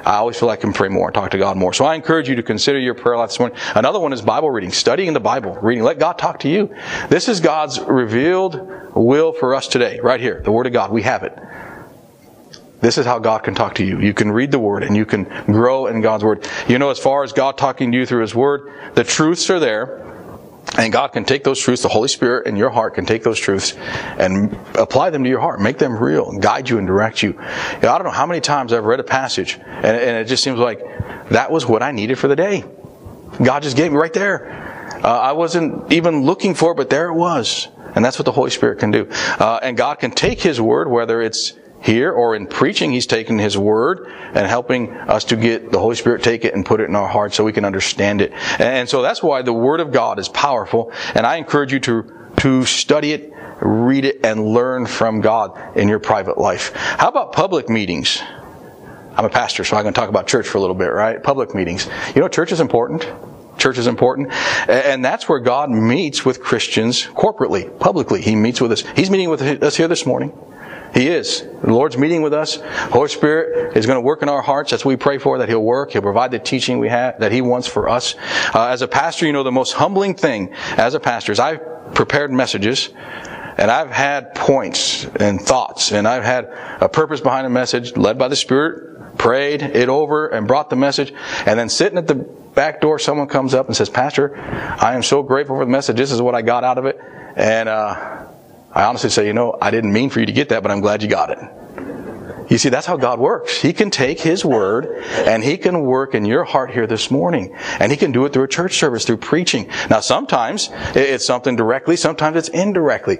I 0.05 0.15
always 0.15 0.37
feel 0.39 0.47
like 0.47 0.59
I 0.59 0.61
can 0.61 0.73
pray 0.73 0.89
more 0.89 1.07
and 1.07 1.15
talk 1.15 1.31
to 1.31 1.37
God 1.37 1.57
more. 1.57 1.73
So 1.73 1.85
I 1.85 1.95
encourage 1.95 2.27
you 2.27 2.35
to 2.35 2.43
consider 2.43 2.79
your 2.79 2.93
prayer 2.93 3.17
life 3.17 3.29
this 3.29 3.39
morning. 3.39 3.57
Another 3.75 3.99
one 3.99 4.13
is 4.13 4.21
Bible 4.21 4.49
reading, 4.49 4.71
studying 4.71 5.13
the 5.13 5.19
Bible, 5.19 5.55
reading. 5.55 5.83
Let 5.83 5.99
God 5.99 6.17
talk 6.17 6.39
to 6.39 6.49
you. 6.49 6.73
This 7.09 7.27
is 7.29 7.39
God's 7.39 7.79
revealed 7.79 8.95
will 8.95 9.33
for 9.33 9.55
us 9.55 9.67
today, 9.67 9.99
right 9.99 10.19
here. 10.19 10.41
The 10.41 10.51
Word 10.51 10.67
of 10.67 10.73
God. 10.73 10.91
We 10.91 11.01
have 11.03 11.23
it. 11.23 11.37
This 12.81 12.97
is 12.97 13.05
how 13.05 13.19
God 13.19 13.43
can 13.43 13.53
talk 13.53 13.75
to 13.75 13.85
you. 13.85 13.99
You 13.99 14.13
can 14.13 14.31
read 14.31 14.49
the 14.51 14.59
Word 14.59 14.83
and 14.83 14.97
you 14.97 15.05
can 15.05 15.25
grow 15.45 15.85
in 15.85 16.01
God's 16.01 16.23
Word. 16.23 16.47
You 16.67 16.79
know, 16.79 16.89
as 16.89 16.97
far 16.97 17.23
as 17.23 17.31
God 17.31 17.57
talking 17.57 17.91
to 17.91 17.97
you 17.97 18.05
through 18.05 18.21
His 18.21 18.33
Word, 18.33 18.95
the 18.95 19.03
truths 19.03 19.49
are 19.51 19.59
there. 19.59 20.10
And 20.77 20.93
God 20.93 21.09
can 21.09 21.25
take 21.25 21.43
those 21.43 21.59
truths, 21.59 21.81
the 21.81 21.89
Holy 21.89 22.07
Spirit 22.07 22.47
in 22.47 22.55
your 22.55 22.69
heart 22.69 22.95
can 22.95 23.05
take 23.05 23.23
those 23.23 23.39
truths 23.39 23.73
and 24.17 24.57
apply 24.75 25.09
them 25.09 25.23
to 25.23 25.29
your 25.29 25.41
heart, 25.41 25.59
make 25.59 25.77
them 25.77 25.97
real, 25.97 26.29
and 26.29 26.41
guide 26.41 26.69
you 26.69 26.77
and 26.77 26.87
direct 26.87 27.21
you. 27.21 27.37
I 27.39 27.79
don't 27.81 28.03
know 28.03 28.11
how 28.11 28.25
many 28.25 28.39
times 28.39 28.71
I've 28.71 28.85
read 28.85 28.99
a 28.99 29.03
passage, 29.03 29.55
and, 29.55 29.85
and, 29.85 30.17
it 30.17 30.25
just 30.25 30.43
seems 30.43 30.59
like 30.59 30.79
that 31.29 31.51
was 31.51 31.65
what 31.65 31.83
I 31.83 31.91
needed 31.91 32.17
for 32.17 32.27
the 32.27 32.35
day. 32.35 32.63
God 33.43 33.63
just 33.63 33.75
gave 33.75 33.91
me 33.91 33.97
right 33.97 34.13
there. 34.13 34.99
Uh, 35.03 35.19
I 35.19 35.31
wasn't 35.33 35.91
even 35.91 36.23
looking 36.23 36.53
for 36.53 36.71
it, 36.71 36.75
but 36.75 36.89
there 36.89 37.07
it 37.07 37.15
was. 37.15 37.67
And 37.95 38.05
that's 38.05 38.17
what 38.17 38.25
the 38.25 38.31
Holy 38.31 38.51
Spirit 38.51 38.79
can 38.79 38.91
do. 38.91 39.09
Uh, 39.11 39.59
and 39.61 39.75
God 39.75 39.99
can 39.99 40.11
take 40.11 40.41
His 40.41 40.61
Word, 40.61 40.89
whether 40.89 41.21
it's 41.21 41.53
here 41.81 42.11
or 42.11 42.35
in 42.35 42.47
preaching, 42.47 42.91
he's 42.91 43.07
taken 43.07 43.39
his 43.39 43.57
word 43.57 44.07
and 44.33 44.47
helping 44.47 44.91
us 44.91 45.25
to 45.25 45.35
get 45.35 45.71
the 45.71 45.79
Holy 45.79 45.95
Spirit 45.95 46.23
take 46.23 46.45
it 46.45 46.53
and 46.53 46.65
put 46.65 46.79
it 46.79 46.85
in 46.85 46.95
our 46.95 47.07
hearts 47.07 47.35
so 47.35 47.43
we 47.43 47.51
can 47.51 47.65
understand 47.65 48.21
it. 48.21 48.31
And 48.59 48.87
so 48.87 49.01
that's 49.01 49.23
why 49.23 49.41
the 49.41 49.53
word 49.53 49.79
of 49.79 49.91
God 49.91 50.19
is 50.19 50.29
powerful. 50.29 50.91
And 51.15 51.25
I 51.25 51.37
encourage 51.37 51.73
you 51.73 51.79
to, 51.81 52.29
to 52.37 52.65
study 52.65 53.13
it, 53.13 53.33
read 53.61 54.05
it, 54.05 54.19
and 54.23 54.45
learn 54.45 54.85
from 54.85 55.21
God 55.21 55.77
in 55.77 55.87
your 55.87 55.99
private 55.99 56.37
life. 56.37 56.71
How 56.75 57.09
about 57.09 57.33
public 57.33 57.67
meetings? 57.67 58.21
I'm 59.15 59.25
a 59.25 59.29
pastor, 59.29 59.63
so 59.63 59.75
I'm 59.75 59.83
going 59.83 59.93
to 59.93 59.99
talk 59.99 60.09
about 60.09 60.27
church 60.27 60.47
for 60.47 60.57
a 60.57 60.61
little 60.61 60.75
bit, 60.75 60.85
right? 60.85 61.21
Public 61.21 61.53
meetings. 61.53 61.87
You 62.15 62.21
know, 62.21 62.27
church 62.27 62.51
is 62.51 62.61
important. 62.61 63.11
Church 63.57 63.77
is 63.77 63.87
important. 63.87 64.31
And 64.69 65.03
that's 65.03 65.27
where 65.27 65.39
God 65.39 65.69
meets 65.69 66.23
with 66.23 66.41
Christians 66.41 67.05
corporately, 67.05 67.77
publicly. 67.79 68.21
He 68.21 68.35
meets 68.35 68.61
with 68.61 68.71
us. 68.71 68.83
He's 68.95 69.09
meeting 69.09 69.29
with 69.29 69.41
us 69.41 69.75
here 69.75 69.87
this 69.87 70.05
morning. 70.05 70.31
He 70.93 71.07
is. 71.07 71.41
The 71.41 71.73
Lord's 71.73 71.97
meeting 71.97 72.21
with 72.21 72.33
us. 72.33 72.59
Holy 72.91 73.07
Spirit 73.07 73.77
is 73.77 73.85
going 73.85 73.97
to 73.97 74.01
work 74.01 74.21
in 74.21 74.29
our 74.29 74.41
hearts. 74.41 74.71
That's 74.71 74.83
what 74.83 74.89
we 74.89 74.97
pray 74.97 75.17
for, 75.17 75.37
that 75.37 75.47
He'll 75.47 75.63
work. 75.63 75.91
He'll 75.91 76.01
provide 76.01 76.31
the 76.31 76.39
teaching 76.39 76.79
we 76.79 76.89
have, 76.89 77.19
that 77.19 77.31
He 77.31 77.41
wants 77.41 77.67
for 77.67 77.87
us. 77.87 78.15
Uh, 78.53 78.67
as 78.67 78.81
a 78.81 78.87
pastor, 78.87 79.25
you 79.25 79.33
know, 79.33 79.43
the 79.43 79.51
most 79.51 79.73
humbling 79.73 80.15
thing 80.15 80.53
as 80.77 80.93
a 80.93 80.99
pastor 80.99 81.31
is 81.31 81.39
I've 81.39 81.93
prepared 81.93 82.31
messages 82.31 82.89
and 83.57 83.69
I've 83.69 83.91
had 83.91 84.33
points 84.35 85.05
and 85.19 85.39
thoughts 85.39 85.91
and 85.91 86.07
I've 86.07 86.23
had 86.23 86.45
a 86.81 86.89
purpose 86.89 87.21
behind 87.21 87.45
a 87.45 87.49
message 87.49 87.95
led 87.95 88.17
by 88.17 88.27
the 88.27 88.35
Spirit, 88.35 89.17
prayed 89.17 89.61
it 89.61 89.89
over 89.89 90.27
and 90.27 90.47
brought 90.47 90.69
the 90.69 90.75
message 90.75 91.13
and 91.45 91.59
then 91.59 91.69
sitting 91.69 91.97
at 91.97 92.07
the 92.07 92.15
back 92.15 92.81
door, 92.81 92.99
someone 92.99 93.27
comes 93.27 93.53
up 93.53 93.67
and 93.67 93.75
says, 93.75 93.89
Pastor, 93.89 94.37
I 94.37 94.95
am 94.95 95.03
so 95.03 95.23
grateful 95.23 95.55
for 95.55 95.65
the 95.65 95.71
message. 95.71 95.95
This 95.97 96.11
is 96.11 96.21
what 96.21 96.35
I 96.35 96.41
got 96.41 96.63
out 96.63 96.77
of 96.77 96.85
it. 96.85 96.99
And, 97.35 97.69
uh, 97.69 98.20
I 98.73 98.83
honestly 98.83 99.09
say, 99.09 99.27
you 99.27 99.33
know, 99.33 99.57
I 99.61 99.71
didn't 99.71 99.91
mean 99.91 100.09
for 100.09 100.19
you 100.19 100.25
to 100.25 100.31
get 100.31 100.49
that, 100.49 100.63
but 100.63 100.71
I'm 100.71 100.79
glad 100.79 101.03
you 101.03 101.09
got 101.09 101.29
it. 101.29 101.39
You 102.51 102.57
see, 102.57 102.67
that's 102.67 102.85
how 102.85 102.97
God 102.97 103.17
works. 103.17 103.61
He 103.61 103.71
can 103.71 103.89
take 103.89 104.19
His 104.19 104.43
Word 104.43 104.85
and 105.25 105.41
He 105.41 105.57
can 105.57 105.83
work 105.83 106.13
in 106.13 106.25
your 106.25 106.43
heart 106.43 106.69
here 106.69 106.85
this 106.85 107.09
morning. 107.09 107.55
And 107.79 107.93
He 107.93 107.97
can 107.97 108.11
do 108.11 108.25
it 108.25 108.33
through 108.33 108.43
a 108.43 108.49
church 108.49 108.77
service, 108.77 109.05
through 109.05 109.17
preaching. 109.17 109.69
Now, 109.89 110.01
sometimes 110.01 110.69
it's 110.93 111.25
something 111.25 111.55
directly, 111.55 111.95
sometimes 111.95 112.35
it's 112.35 112.49
indirectly. 112.49 113.19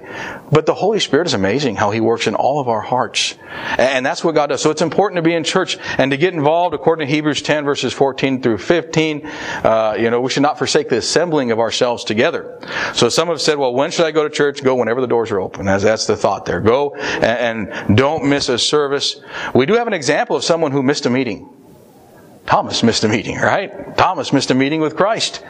But 0.50 0.66
the 0.66 0.74
Holy 0.74 1.00
Spirit 1.00 1.26
is 1.28 1.32
amazing 1.32 1.76
how 1.76 1.92
He 1.92 2.00
works 2.00 2.26
in 2.26 2.34
all 2.34 2.60
of 2.60 2.68
our 2.68 2.82
hearts. 2.82 3.34
And 3.78 4.04
that's 4.04 4.22
what 4.22 4.34
God 4.34 4.48
does. 4.48 4.60
So 4.60 4.70
it's 4.70 4.82
important 4.82 5.16
to 5.16 5.22
be 5.22 5.34
in 5.34 5.44
church 5.44 5.78
and 5.96 6.10
to 6.10 6.18
get 6.18 6.34
involved 6.34 6.74
according 6.74 7.06
to 7.06 7.12
Hebrews 7.12 7.40
10 7.40 7.64
verses 7.64 7.94
14 7.94 8.42
through 8.42 8.58
15. 8.58 9.26
Uh, 9.26 9.96
you 9.98 10.10
know, 10.10 10.20
we 10.20 10.28
should 10.28 10.42
not 10.42 10.58
forsake 10.58 10.90
the 10.90 10.98
assembling 10.98 11.52
of 11.52 11.58
ourselves 11.58 12.04
together. 12.04 12.58
So 12.92 13.08
some 13.08 13.28
have 13.28 13.40
said, 13.40 13.56
well, 13.56 13.72
when 13.72 13.90
should 13.90 14.04
I 14.04 14.10
go 14.10 14.24
to 14.24 14.30
church? 14.30 14.62
Go 14.62 14.74
whenever 14.74 15.00
the 15.00 15.06
doors 15.06 15.30
are 15.30 15.40
open. 15.40 15.68
As 15.68 15.82
that's 15.82 16.06
the 16.06 16.16
thought 16.16 16.44
there. 16.44 16.60
Go 16.60 16.94
and, 16.96 17.70
and 17.70 17.96
don't 17.96 18.28
miss 18.28 18.50
a 18.50 18.58
service. 18.58 19.21
We 19.54 19.66
do 19.66 19.74
have 19.74 19.86
an 19.86 19.92
example 19.92 20.36
of 20.36 20.44
someone 20.44 20.72
who 20.72 20.82
missed 20.82 21.06
a 21.06 21.10
meeting. 21.10 21.48
Thomas 22.46 22.82
missed 22.82 23.04
a 23.04 23.08
meeting, 23.08 23.36
right? 23.38 23.96
Thomas 23.96 24.32
missed 24.32 24.50
a 24.50 24.54
meeting 24.54 24.80
with 24.80 24.96
Christ. 24.96 25.42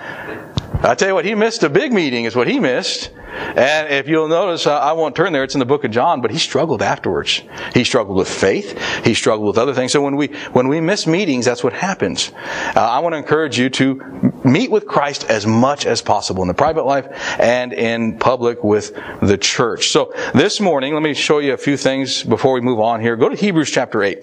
I 0.84 0.94
tell 0.94 1.08
you 1.08 1.14
what, 1.14 1.24
he 1.24 1.34
missed 1.34 1.62
a 1.62 1.68
big 1.68 1.92
meeting, 1.92 2.24
is 2.24 2.34
what 2.34 2.48
he 2.48 2.58
missed. 2.58 3.10
And 3.32 3.88
if 3.88 4.08
you'll 4.08 4.28
notice, 4.28 4.66
uh, 4.66 4.78
I 4.78 4.92
won't 4.92 5.16
turn 5.16 5.32
there, 5.32 5.42
it's 5.42 5.54
in 5.54 5.58
the 5.58 5.64
book 5.66 5.84
of 5.84 5.90
John, 5.90 6.20
but 6.20 6.30
he 6.30 6.38
struggled 6.38 6.82
afterwards. 6.82 7.42
He 7.72 7.84
struggled 7.84 8.18
with 8.18 8.28
faith. 8.28 8.78
He 9.04 9.14
struggled 9.14 9.46
with 9.46 9.58
other 9.58 9.74
things. 9.74 9.92
So 9.92 10.02
when 10.02 10.16
we, 10.16 10.28
when 10.52 10.68
we 10.68 10.80
miss 10.80 11.06
meetings, 11.06 11.44
that's 11.44 11.64
what 11.64 11.72
happens. 11.72 12.32
Uh, 12.76 12.80
I 12.80 12.98
want 12.98 13.14
to 13.14 13.16
encourage 13.16 13.58
you 13.58 13.70
to 13.70 14.32
meet 14.44 14.70
with 14.70 14.86
Christ 14.86 15.24
as 15.30 15.46
much 15.46 15.86
as 15.86 16.02
possible 16.02 16.42
in 16.42 16.48
the 16.48 16.54
private 16.54 16.84
life 16.84 17.06
and 17.38 17.72
in 17.72 18.18
public 18.18 18.62
with 18.62 18.94
the 19.22 19.38
church. 19.38 19.90
So 19.90 20.12
this 20.34 20.60
morning, 20.60 20.94
let 20.94 21.02
me 21.02 21.14
show 21.14 21.38
you 21.38 21.54
a 21.54 21.58
few 21.58 21.76
things 21.76 22.22
before 22.22 22.52
we 22.52 22.60
move 22.60 22.80
on 22.80 23.00
here. 23.00 23.16
Go 23.16 23.28
to 23.28 23.36
Hebrews 23.36 23.70
chapter 23.70 24.02
8. 24.02 24.18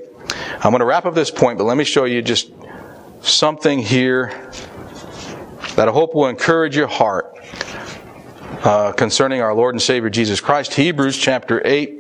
I'm 0.62 0.72
going 0.72 0.80
to 0.80 0.86
wrap 0.86 1.06
up 1.06 1.16
this 1.16 1.32
point, 1.32 1.58
but 1.58 1.64
let 1.64 1.78
me 1.78 1.84
show 1.84 2.06
you 2.06 2.22
just 2.22 2.52
something 3.22 3.80
here 3.80 4.28
that 5.76 5.88
I 5.88 5.92
hope 5.92 6.16
will 6.16 6.28
encourage 6.28 6.76
your 6.76 6.88
heart 6.88 7.38
uh, 8.64 8.92
concerning 8.92 9.42
our 9.42 9.54
Lord 9.54 9.76
and 9.76 9.82
Savior 9.82 10.10
Jesus 10.10 10.42
Christ. 10.42 10.74
Hebrews 10.74 11.18
chapter 11.18 11.62
8. 11.66 11.98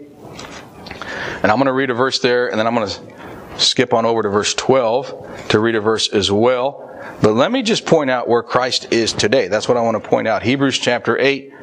And 1.41 1.51
I'm 1.51 1.57
going 1.57 1.67
to 1.67 1.73
read 1.73 1.89
a 1.89 1.93
verse 1.93 2.19
there, 2.19 2.49
and 2.49 2.59
then 2.59 2.67
I'm 2.67 2.75
going 2.75 2.89
to 2.89 3.59
skip 3.59 3.93
on 3.93 4.05
over 4.05 4.21
to 4.21 4.29
verse 4.29 4.53
12 4.53 5.47
to 5.49 5.59
read 5.59 5.75
a 5.75 5.81
verse 5.81 6.09
as 6.09 6.31
well. 6.31 6.85
But 7.21 7.33
let 7.33 7.51
me 7.51 7.61
just 7.61 7.85
point 7.85 8.09
out 8.09 8.27
where 8.27 8.43
Christ 8.43 8.91
is 8.91 9.13
today. 9.13 9.47
That's 9.47 9.67
what 9.67 9.77
I 9.77 9.81
want 9.81 10.01
to 10.01 10.09
point 10.09 10.27
out. 10.27 10.43
Hebrews 10.43 10.77
chapter 10.77 11.17
8 11.17 11.53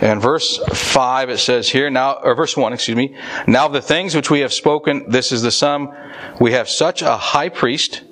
and 0.00 0.20
verse 0.20 0.58
5 0.58 1.30
it 1.30 1.38
says 1.38 1.68
here 1.68 1.90
now 1.90 2.14
or 2.14 2.34
verse 2.34 2.56
1 2.56 2.72
excuse 2.72 2.96
me 2.96 3.16
now 3.46 3.68
the 3.68 3.80
things 3.80 4.16
which 4.16 4.28
we 4.28 4.40
have 4.40 4.52
spoken 4.52 5.08
this 5.08 5.30
is 5.30 5.42
the 5.42 5.50
sum 5.50 5.94
we 6.40 6.52
have 6.52 6.68
such 6.68 7.02
a 7.02 7.16
high 7.16 7.48
priest 7.48 8.02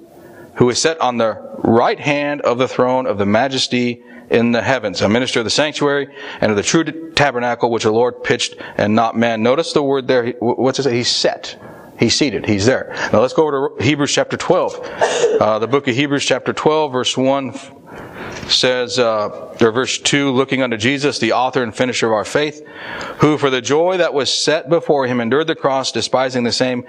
who 0.59 0.69
is 0.71 0.81
set 0.81 1.01
on 1.01 1.17
the 1.17 1.35
right 1.65 1.99
hand 1.99 2.41
of 2.43 2.59
the 2.59 2.69
throne 2.69 3.07
of 3.07 3.17
the 3.17 3.27
majesty 3.27 4.03
in 4.29 4.53
the 4.53 4.61
heavens, 4.61 5.01
a 5.01 5.09
minister 5.09 5.41
of 5.41 5.45
the 5.45 5.51
sanctuary 5.51 6.09
and 6.41 6.51
of 6.51 6.57
the 6.57 6.63
true 6.63 7.13
tabernacle 7.13 7.71
which 7.71 7.85
the 7.85 7.93
Lord 7.93 8.23
pitched 8.23 8.57
and 8.77 8.95
not 8.95 9.17
man. 9.17 9.43
Notice 9.43 9.73
the 9.73 9.83
word 9.83 10.07
there. 10.07 10.33
What's 10.41 10.79
it 10.79 10.83
say? 10.83 10.97
He's 10.97 11.09
set. 11.09 11.57
He's 11.99 12.15
seated. 12.15 12.47
He's 12.47 12.67
there. 12.67 12.93
Now 13.13 13.21
let's 13.21 13.35
go 13.35 13.47
over 13.47 13.77
to 13.77 13.85
Hebrews 13.85 14.13
chapter 14.13 14.37
12. 14.37 14.81
Uh, 15.41 15.59
the 15.61 15.67
book 15.67 15.89
of 15.89 15.95
Hebrews 15.95 16.25
chapter 16.25 16.53
12 16.53 16.93
verse 16.93 17.17
1 17.17 17.59
says, 18.49 18.99
uh, 18.99 19.57
or 19.61 19.73
verse 19.73 19.99
2, 19.99 20.31
looking 20.31 20.63
unto 20.63 20.77
Jesus, 20.77 21.19
the 21.19 21.33
author 21.33 21.63
and 21.63 21.75
finisher 21.75 22.07
of 22.07 22.13
our 22.13 22.25
faith, 22.25 22.67
who 23.19 23.39
for 23.39 23.51
the 23.51 23.61
joy 23.61 23.97
that 23.99 24.15
was 24.15 24.33
set 24.33 24.69
before 24.69 25.07
him 25.07 25.21
endured 25.21 25.47
the 25.47 25.55
cross, 25.55 25.93
despising 25.93 26.45
the 26.45 26.53
same, 26.53 26.85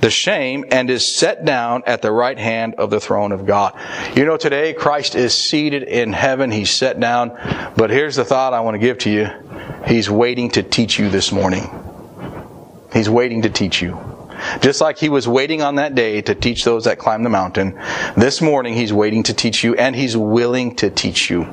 the 0.00 0.10
shame 0.10 0.64
and 0.70 0.90
is 0.90 1.06
set 1.06 1.44
down 1.44 1.82
at 1.86 2.02
the 2.02 2.10
right 2.10 2.38
hand 2.38 2.74
of 2.76 2.90
the 2.90 3.00
throne 3.00 3.32
of 3.32 3.46
God. 3.46 3.78
You 4.16 4.24
know, 4.24 4.36
today 4.36 4.72
Christ 4.72 5.14
is 5.14 5.34
seated 5.34 5.82
in 5.82 6.12
heaven. 6.12 6.50
He's 6.50 6.70
set 6.70 6.98
down. 6.98 7.30
But 7.76 7.90
here's 7.90 8.16
the 8.16 8.24
thought 8.24 8.54
I 8.54 8.60
want 8.60 8.74
to 8.74 8.78
give 8.78 8.98
to 8.98 9.10
you. 9.10 9.28
He's 9.86 10.10
waiting 10.10 10.50
to 10.52 10.62
teach 10.62 10.98
you 10.98 11.08
this 11.10 11.32
morning. 11.32 11.68
He's 12.92 13.08
waiting 13.08 13.42
to 13.42 13.50
teach 13.50 13.80
you. 13.80 14.09
Just 14.60 14.80
like 14.80 14.98
he 14.98 15.08
was 15.08 15.26
waiting 15.28 15.62
on 15.62 15.76
that 15.76 15.94
day 15.94 16.20
to 16.22 16.34
teach 16.34 16.64
those 16.64 16.84
that 16.84 16.98
climb 16.98 17.22
the 17.22 17.30
mountain, 17.30 17.78
this 18.16 18.40
morning 18.40 18.74
he's 18.74 18.92
waiting 18.92 19.22
to 19.24 19.34
teach 19.34 19.62
you 19.64 19.74
and 19.74 19.94
he's 19.94 20.16
willing 20.16 20.76
to 20.76 20.90
teach 20.90 21.30
you. 21.30 21.46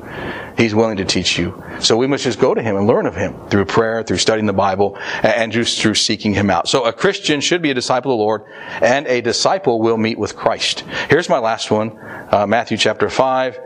He's 0.56 0.74
willing 0.74 0.96
to 0.96 1.04
teach 1.04 1.38
you. 1.38 1.62
So 1.80 1.96
we 1.96 2.06
must 2.06 2.24
just 2.24 2.40
go 2.40 2.52
to 2.52 2.60
him 2.60 2.76
and 2.76 2.86
learn 2.86 3.06
of 3.06 3.14
him 3.14 3.34
through 3.48 3.66
prayer, 3.66 4.02
through 4.02 4.16
studying 4.16 4.46
the 4.46 4.52
Bible, 4.52 4.98
and 5.22 5.52
just 5.52 5.80
through 5.80 5.94
seeking 5.94 6.34
him 6.34 6.50
out. 6.50 6.68
So 6.68 6.84
a 6.84 6.92
Christian 6.92 7.40
should 7.40 7.62
be 7.62 7.70
a 7.70 7.74
disciple 7.74 8.10
of 8.10 8.18
the 8.18 8.22
Lord, 8.22 8.44
and 8.82 9.06
a 9.06 9.20
disciple 9.20 9.80
will 9.80 9.96
meet 9.96 10.18
with 10.18 10.34
Christ. 10.34 10.80
Here's 11.08 11.28
my 11.28 11.38
last 11.38 11.70
one, 11.70 11.96
uh, 12.32 12.46
Matthew 12.48 12.76
chapter 12.76 13.08
5. 13.08 13.60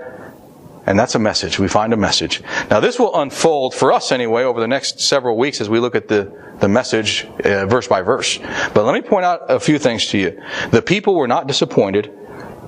And 0.84 0.98
that's 0.98 1.14
a 1.14 1.18
message. 1.18 1.58
We 1.58 1.68
find 1.68 1.92
a 1.92 1.96
message. 1.96 2.42
Now 2.68 2.80
this 2.80 2.98
will 2.98 3.14
unfold 3.20 3.74
for 3.74 3.92
us 3.92 4.10
anyway 4.10 4.42
over 4.42 4.60
the 4.60 4.66
next 4.66 5.00
several 5.00 5.36
weeks 5.36 5.60
as 5.60 5.68
we 5.68 5.78
look 5.78 5.94
at 5.94 6.08
the, 6.08 6.32
the 6.62 6.68
message 6.68 7.26
uh, 7.44 7.66
verse 7.66 7.88
by 7.88 8.00
verse. 8.02 8.38
But 8.72 8.84
let 8.84 8.94
me 8.94 9.02
point 9.02 9.24
out 9.24 9.50
a 9.50 9.60
few 9.60 9.78
things 9.78 10.06
to 10.06 10.18
you. 10.18 10.42
The 10.70 10.80
people 10.80 11.16
were 11.16 11.28
not 11.28 11.48
disappointed 11.48 12.06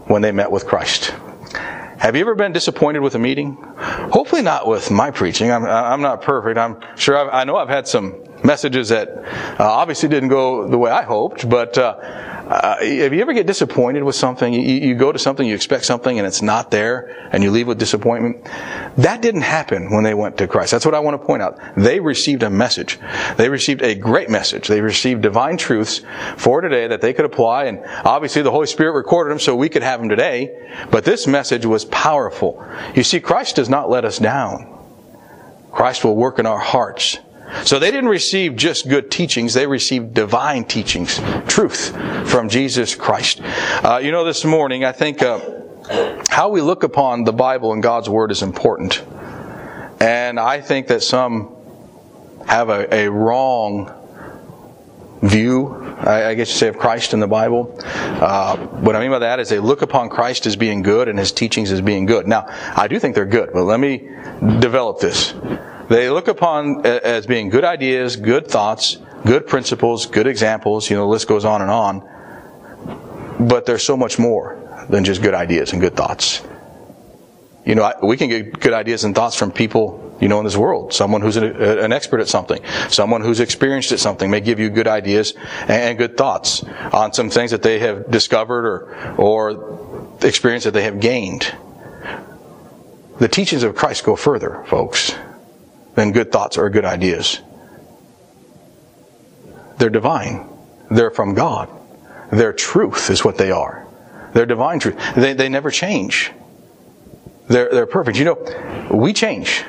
when 0.06 0.20
they 0.20 0.32
met 0.32 0.50
with 0.50 0.66
Christ. 0.66 1.14
Have 1.98 2.16
you 2.16 2.20
ever 2.22 2.34
been 2.34 2.52
disappointed 2.52 2.98
with 2.98 3.14
a 3.14 3.20
meeting? 3.20 3.56
Hopefully 4.12 4.42
not 4.42 4.66
with 4.66 4.90
my 4.90 5.12
preaching. 5.12 5.50
I'm, 5.52 5.64
I'm 5.64 6.02
not 6.02 6.22
perfect. 6.22 6.58
I'm 6.58 6.76
sure 6.96 7.16
I've, 7.16 7.32
i 7.32 7.44
know 7.44 7.56
I've 7.56 7.68
had 7.68 7.86
some 7.86 8.16
messages 8.42 8.88
that 8.88 9.08
uh, 9.60 9.64
obviously 9.64 10.08
didn't 10.08 10.28
go 10.28 10.68
the 10.68 10.76
way 10.76 10.90
I 10.90 11.02
hoped, 11.02 11.48
but 11.48 11.78
uh, 11.78 11.94
uh, 12.46 12.76
if 12.80 13.12
you 13.12 13.20
ever 13.22 13.32
get 13.32 13.46
disappointed 13.46 14.02
with 14.02 14.14
something, 14.14 14.52
you, 14.52 14.60
you, 14.60 14.94
go 14.94 15.10
to 15.10 15.18
something, 15.18 15.46
you 15.46 15.54
expect 15.54 15.86
something, 15.86 16.18
and 16.18 16.26
it's 16.26 16.42
not 16.42 16.70
there, 16.70 17.28
and 17.32 17.42
you 17.42 17.50
leave 17.50 17.66
with 17.66 17.78
disappointment. 17.78 18.44
That 18.98 19.22
didn't 19.22 19.42
happen 19.42 19.90
when 19.90 20.04
they 20.04 20.12
went 20.12 20.36
to 20.38 20.46
Christ. 20.46 20.72
That's 20.72 20.84
what 20.84 20.94
I 20.94 21.00
want 21.00 21.18
to 21.20 21.26
point 21.26 21.42
out. 21.42 21.58
They 21.74 22.00
received 22.00 22.42
a 22.42 22.50
message. 22.50 22.98
They 23.36 23.48
received 23.48 23.82
a 23.82 23.94
great 23.94 24.28
message. 24.28 24.68
They 24.68 24.82
received 24.82 25.22
divine 25.22 25.56
truths 25.56 26.02
for 26.36 26.60
today 26.60 26.86
that 26.86 27.00
they 27.00 27.14
could 27.14 27.24
apply, 27.24 27.64
and 27.64 27.82
obviously 28.04 28.42
the 28.42 28.50
Holy 28.50 28.66
Spirit 28.66 28.92
recorded 28.92 29.30
them 29.30 29.40
so 29.40 29.56
we 29.56 29.70
could 29.70 29.82
have 29.82 30.00
them 30.00 30.10
today. 30.10 30.70
But 30.90 31.04
this 31.04 31.26
message 31.26 31.64
was 31.64 31.86
powerful. 31.86 32.62
You 32.94 33.04
see, 33.04 33.20
Christ 33.20 33.56
does 33.56 33.70
not 33.70 33.88
let 33.88 34.04
us 34.04 34.18
down. 34.18 34.70
Christ 35.72 36.04
will 36.04 36.14
work 36.14 36.38
in 36.38 36.46
our 36.46 36.58
hearts. 36.58 37.18
So 37.62 37.78
they 37.78 37.90
didn't 37.90 38.10
receive 38.10 38.56
just 38.56 38.88
good 38.88 39.10
teachings, 39.10 39.54
they 39.54 39.66
received 39.66 40.14
divine 40.14 40.64
teachings, 40.64 41.20
truth 41.46 41.96
from 42.28 42.48
Jesus 42.48 42.94
Christ. 42.94 43.40
Uh, 43.42 44.00
you 44.02 44.10
know, 44.10 44.24
this 44.24 44.44
morning, 44.44 44.84
I 44.84 44.92
think 44.92 45.22
uh, 45.22 45.40
how 46.28 46.48
we 46.48 46.60
look 46.60 46.82
upon 46.82 47.24
the 47.24 47.32
Bible 47.32 47.72
and 47.72 47.82
God's 47.82 48.08
Word 48.08 48.30
is 48.30 48.42
important. 48.42 49.02
And 50.00 50.38
I 50.38 50.60
think 50.60 50.88
that 50.88 51.02
some 51.02 51.54
have 52.46 52.68
a, 52.68 52.92
a 52.92 53.10
wrong 53.10 53.92
view, 55.22 55.96
I, 56.00 56.34
guess 56.34 56.48
you 56.50 56.56
say, 56.56 56.68
of 56.68 56.76
Christ 56.76 57.14
in 57.14 57.20
the 57.20 57.26
Bible. 57.26 57.74
Uh, 57.80 58.56
what 58.56 58.94
I 58.94 59.00
mean 59.00 59.10
by 59.10 59.20
that 59.20 59.40
is 59.40 59.48
they 59.48 59.58
look 59.58 59.82
upon 59.82 60.10
Christ 60.10 60.46
as 60.46 60.56
being 60.56 60.82
good 60.82 61.08
and 61.08 61.18
his 61.18 61.32
teachings 61.32 61.72
as 61.72 61.80
being 61.80 62.04
good. 62.04 62.26
Now, 62.26 62.46
I 62.48 62.88
do 62.88 62.98
think 62.98 63.14
they're 63.14 63.24
good, 63.24 63.50
but 63.52 63.64
let 63.64 63.80
me 63.80 64.08
develop 64.58 65.00
this. 65.00 65.32
They 65.88 66.08
look 66.08 66.28
upon 66.28 66.86
as 66.86 67.26
being 67.26 67.50
good 67.50 67.64
ideas, 67.64 68.16
good 68.16 68.46
thoughts, 68.46 68.98
good 69.26 69.46
principles, 69.46 70.06
good 70.06 70.26
examples. 70.26 70.88
You 70.88 70.96
know, 70.96 71.02
the 71.02 71.08
list 71.08 71.28
goes 71.28 71.44
on 71.44 71.62
and 71.62 71.70
on. 71.70 72.08
But 73.40 73.66
there's 73.66 73.82
so 73.82 73.96
much 73.96 74.18
more 74.18 74.86
than 74.88 75.04
just 75.04 75.22
good 75.22 75.34
ideas 75.34 75.72
and 75.72 75.80
good 75.80 75.96
thoughts. 75.96 76.42
You 77.66 77.74
know, 77.74 77.92
we 78.02 78.16
can 78.16 78.28
get 78.28 78.60
good 78.60 78.72
ideas 78.72 79.04
and 79.04 79.14
thoughts 79.14 79.36
from 79.36 79.50
people, 79.50 80.16
you 80.20 80.28
know, 80.28 80.38
in 80.38 80.44
this 80.44 80.56
world. 80.56 80.92
Someone 80.92 81.22
who's 81.22 81.36
an 81.36 81.92
expert 81.92 82.20
at 82.20 82.28
something, 82.28 82.62
someone 82.88 83.22
who's 83.22 83.40
experienced 83.40 83.92
at 83.92 84.00
something 84.00 84.30
may 84.30 84.40
give 84.40 84.60
you 84.60 84.70
good 84.70 84.86
ideas 84.86 85.34
and 85.66 85.96
good 85.96 86.16
thoughts 86.16 86.62
on 86.92 87.12
some 87.12 87.30
things 87.30 87.50
that 87.50 87.62
they 87.62 87.78
have 87.78 88.10
discovered 88.10 88.66
or, 88.66 89.14
or 89.16 90.16
experience 90.22 90.64
that 90.64 90.72
they 90.72 90.84
have 90.84 91.00
gained. 91.00 91.54
The 93.18 93.28
teachings 93.28 93.62
of 93.62 93.74
Christ 93.76 94.04
go 94.04 94.16
further, 94.16 94.64
folks 94.66 95.14
than 95.94 96.12
good 96.12 96.32
thoughts 96.32 96.58
or 96.58 96.68
good 96.70 96.84
ideas. 96.84 97.40
They're 99.78 99.90
divine. 99.90 100.48
They're 100.90 101.10
from 101.10 101.34
God. 101.34 101.68
Their 102.30 102.52
truth 102.52 103.10
is 103.10 103.24
what 103.24 103.38
they 103.38 103.50
are. 103.50 103.86
They're 104.32 104.46
divine 104.46 104.80
truth. 104.80 104.98
They, 105.14 105.34
they 105.34 105.48
never 105.48 105.70
change. 105.70 106.32
They're, 107.48 107.70
they're 107.70 107.86
perfect. 107.86 108.18
You 108.18 108.24
know, 108.24 108.88
we 108.90 109.12
change. 109.12 109.64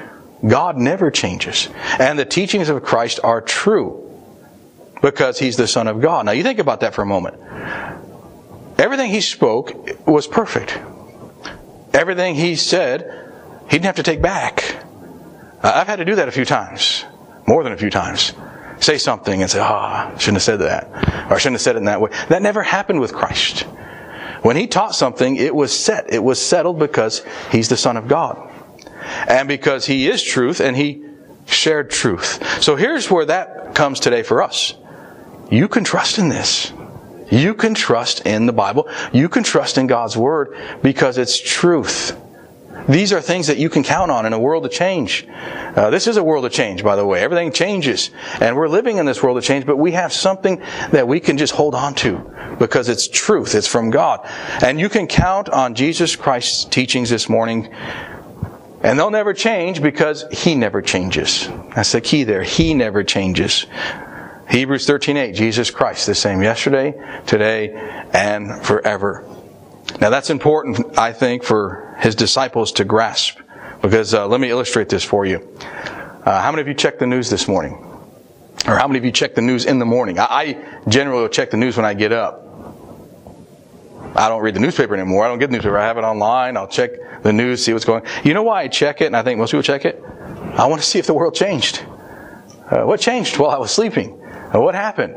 God 0.45 0.77
never 0.77 1.11
changes. 1.11 1.69
And 1.99 2.17
the 2.17 2.25
teachings 2.25 2.69
of 2.69 2.83
Christ 2.83 3.19
are 3.23 3.41
true 3.41 4.01
because 5.01 5.39
He's 5.39 5.57
the 5.57 5.67
Son 5.67 5.87
of 5.87 6.01
God. 6.01 6.25
Now 6.25 6.31
you 6.31 6.43
think 6.43 6.59
about 6.59 6.81
that 6.81 6.93
for 6.93 7.01
a 7.01 7.05
moment. 7.05 7.37
Everything 8.77 9.11
He 9.11 9.21
spoke 9.21 10.07
was 10.07 10.27
perfect. 10.27 10.77
Everything 11.93 12.35
He 12.35 12.55
said, 12.55 13.31
He 13.65 13.77
didn't 13.77 13.85
have 13.85 13.95
to 13.95 14.03
take 14.03 14.21
back. 14.21 14.74
I've 15.65 15.87
had 15.87 15.97
to 15.97 16.05
do 16.05 16.15
that 16.15 16.27
a 16.27 16.31
few 16.31 16.45
times, 16.45 17.05
more 17.47 17.63
than 17.63 17.73
a 17.73 17.77
few 17.77 17.89
times. 17.89 18.33
Say 18.79 18.97
something 18.97 19.41
and 19.41 19.49
say, 19.49 19.59
ah, 19.61 20.11
oh, 20.13 20.17
shouldn't 20.17 20.35
have 20.35 20.43
said 20.43 20.59
that, 20.59 20.85
or 21.29 21.35
I 21.35 21.37
shouldn't 21.39 21.55
have 21.55 21.61
said 21.61 21.75
it 21.75 21.79
in 21.79 21.85
that 21.85 22.01
way. 22.01 22.11
That 22.29 22.41
never 22.41 22.61
happened 22.61 22.99
with 22.99 23.13
Christ. 23.13 23.61
When 24.41 24.55
he 24.55 24.67
taught 24.67 24.93
something, 24.93 25.37
it 25.37 25.55
was 25.55 25.77
set. 25.77 26.13
It 26.13 26.23
was 26.23 26.39
settled 26.39 26.77
because 26.77 27.25
he's 27.51 27.67
the 27.67 27.77
Son 27.77 27.97
of 27.97 28.07
God. 28.07 28.51
And 29.27 29.47
because 29.47 29.85
he 29.85 30.07
is 30.07 30.21
truth 30.21 30.59
and 30.59 30.75
he 30.75 31.03
shared 31.47 31.89
truth. 31.89 32.61
So 32.61 32.75
here's 32.75 33.09
where 33.09 33.25
that 33.25 33.73
comes 33.73 33.99
today 33.99 34.21
for 34.21 34.43
us. 34.43 34.75
You 35.49 35.67
can 35.67 35.83
trust 35.83 36.19
in 36.19 36.29
this. 36.29 36.73
You 37.31 37.55
can 37.55 37.73
trust 37.73 38.25
in 38.25 38.45
the 38.45 38.53
Bible. 38.53 38.87
You 39.11 39.29
can 39.29 39.43
trust 39.43 39.77
in 39.77 39.87
God's 39.87 40.15
Word 40.15 40.55
because 40.83 41.17
it's 41.17 41.39
truth. 41.39 42.15
These 42.87 43.13
are 43.13 43.21
things 43.21 43.47
that 43.47 43.57
you 43.57 43.69
can 43.69 43.83
count 43.83 44.11
on 44.11 44.25
in 44.25 44.33
a 44.33 44.39
world 44.39 44.65
of 44.65 44.71
change. 44.71 45.27
Uh, 45.29 45.89
this 45.89 46.07
is 46.07 46.17
a 46.17 46.23
world 46.23 46.45
of 46.45 46.51
change, 46.51 46.83
by 46.83 46.95
the 46.95 47.05
way. 47.05 47.21
Everything 47.21 47.51
changes. 47.51 48.11
And 48.39 48.55
we're 48.55 48.67
living 48.67 48.97
in 48.97 49.05
this 49.05 49.23
world 49.23 49.37
of 49.37 49.43
change, 49.43 49.65
but 49.65 49.77
we 49.77 49.91
have 49.93 50.13
something 50.13 50.61
that 50.91 51.07
we 51.07 51.19
can 51.19 51.37
just 51.37 51.53
hold 51.53 51.73
on 51.73 51.95
to 51.95 52.17
because 52.59 52.87
it's 52.87 53.07
truth. 53.07 53.55
It's 53.55 53.67
from 53.67 53.89
God. 53.89 54.21
And 54.63 54.79
you 54.79 54.89
can 54.89 55.07
count 55.07 55.49
on 55.49 55.73
Jesus 55.73 56.15
Christ's 56.15 56.65
teachings 56.65 57.09
this 57.09 57.27
morning. 57.27 57.73
And 58.81 58.99
they'll 58.99 59.09
never 59.09 59.33
change 59.33 59.81
because 59.81 60.25
He 60.31 60.53
never 60.53 60.81
changes. 60.81 61.47
That's 61.75 61.91
the 61.91 62.01
key 62.01 62.23
there. 62.23 62.43
He 62.43 62.75
never 62.75 63.03
changes. 63.03 63.65
Hebrews 64.47 64.85
13:8 64.85 65.33
Jesus 65.33 65.71
Christ 65.71 66.05
the 66.05 66.13
same 66.13 66.43
yesterday, 66.43 66.93
today, 67.25 67.73
and 68.13 68.63
forever. 68.63 69.25
Now 69.99 70.09
that's 70.09 70.29
important, 70.29 70.97
I 70.97 71.13
think, 71.13 71.43
for 71.43 71.95
his 71.99 72.15
disciples 72.15 72.71
to 72.73 72.85
grasp. 72.85 73.39
Because 73.81 74.13
uh, 74.13 74.27
let 74.27 74.39
me 74.39 74.49
illustrate 74.49 74.89
this 74.89 75.03
for 75.03 75.25
you. 75.25 75.47
Uh, 76.25 76.41
how 76.41 76.51
many 76.51 76.61
of 76.61 76.67
you 76.67 76.73
checked 76.73 76.99
the 76.99 77.07
news 77.07 77.29
this 77.29 77.47
morning? 77.47 77.73
Or 78.67 78.77
how 78.77 78.87
many 78.87 78.97
of 78.97 79.05
you 79.05 79.11
check 79.11 79.35
the 79.35 79.41
news 79.41 79.65
in 79.65 79.79
the 79.79 79.85
morning? 79.85 80.17
I, 80.17 80.25
I 80.25 80.89
generally 80.89 81.21
will 81.21 81.29
check 81.29 81.51
the 81.51 81.57
news 81.57 81.77
when 81.77 81.85
I 81.85 81.93
get 81.93 82.11
up. 82.11 82.41
I 84.15 84.29
don't 84.29 84.41
read 84.41 84.55
the 84.55 84.59
newspaper 84.59 84.95
anymore. 84.95 85.25
I 85.25 85.27
don't 85.27 85.39
get 85.39 85.47
the 85.47 85.53
newspaper. 85.53 85.77
I 85.77 85.85
have 85.85 85.97
it 85.97 86.03
online. 86.03 86.57
I'll 86.57 86.67
check 86.67 87.21
the 87.21 87.33
news, 87.33 87.63
see 87.63 87.73
what's 87.73 87.85
going 87.85 88.03
on. 88.03 88.07
You 88.23 88.33
know 88.33 88.43
why 88.43 88.63
I 88.63 88.67
check 88.69 89.01
it, 89.01 89.07
and 89.07 89.15
I 89.15 89.23
think 89.23 89.39
most 89.39 89.51
people 89.51 89.63
check 89.63 89.85
it? 89.85 90.01
I 90.55 90.65
want 90.67 90.81
to 90.81 90.87
see 90.87 90.99
if 90.99 91.05
the 91.05 91.13
world 91.13 91.35
changed. 91.35 91.83
Uh, 92.69 92.83
what 92.83 92.99
changed 92.99 93.37
while 93.37 93.51
I 93.51 93.57
was 93.57 93.71
sleeping? 93.71 94.19
Uh, 94.53 94.61
what 94.61 94.73
happened? 94.73 95.15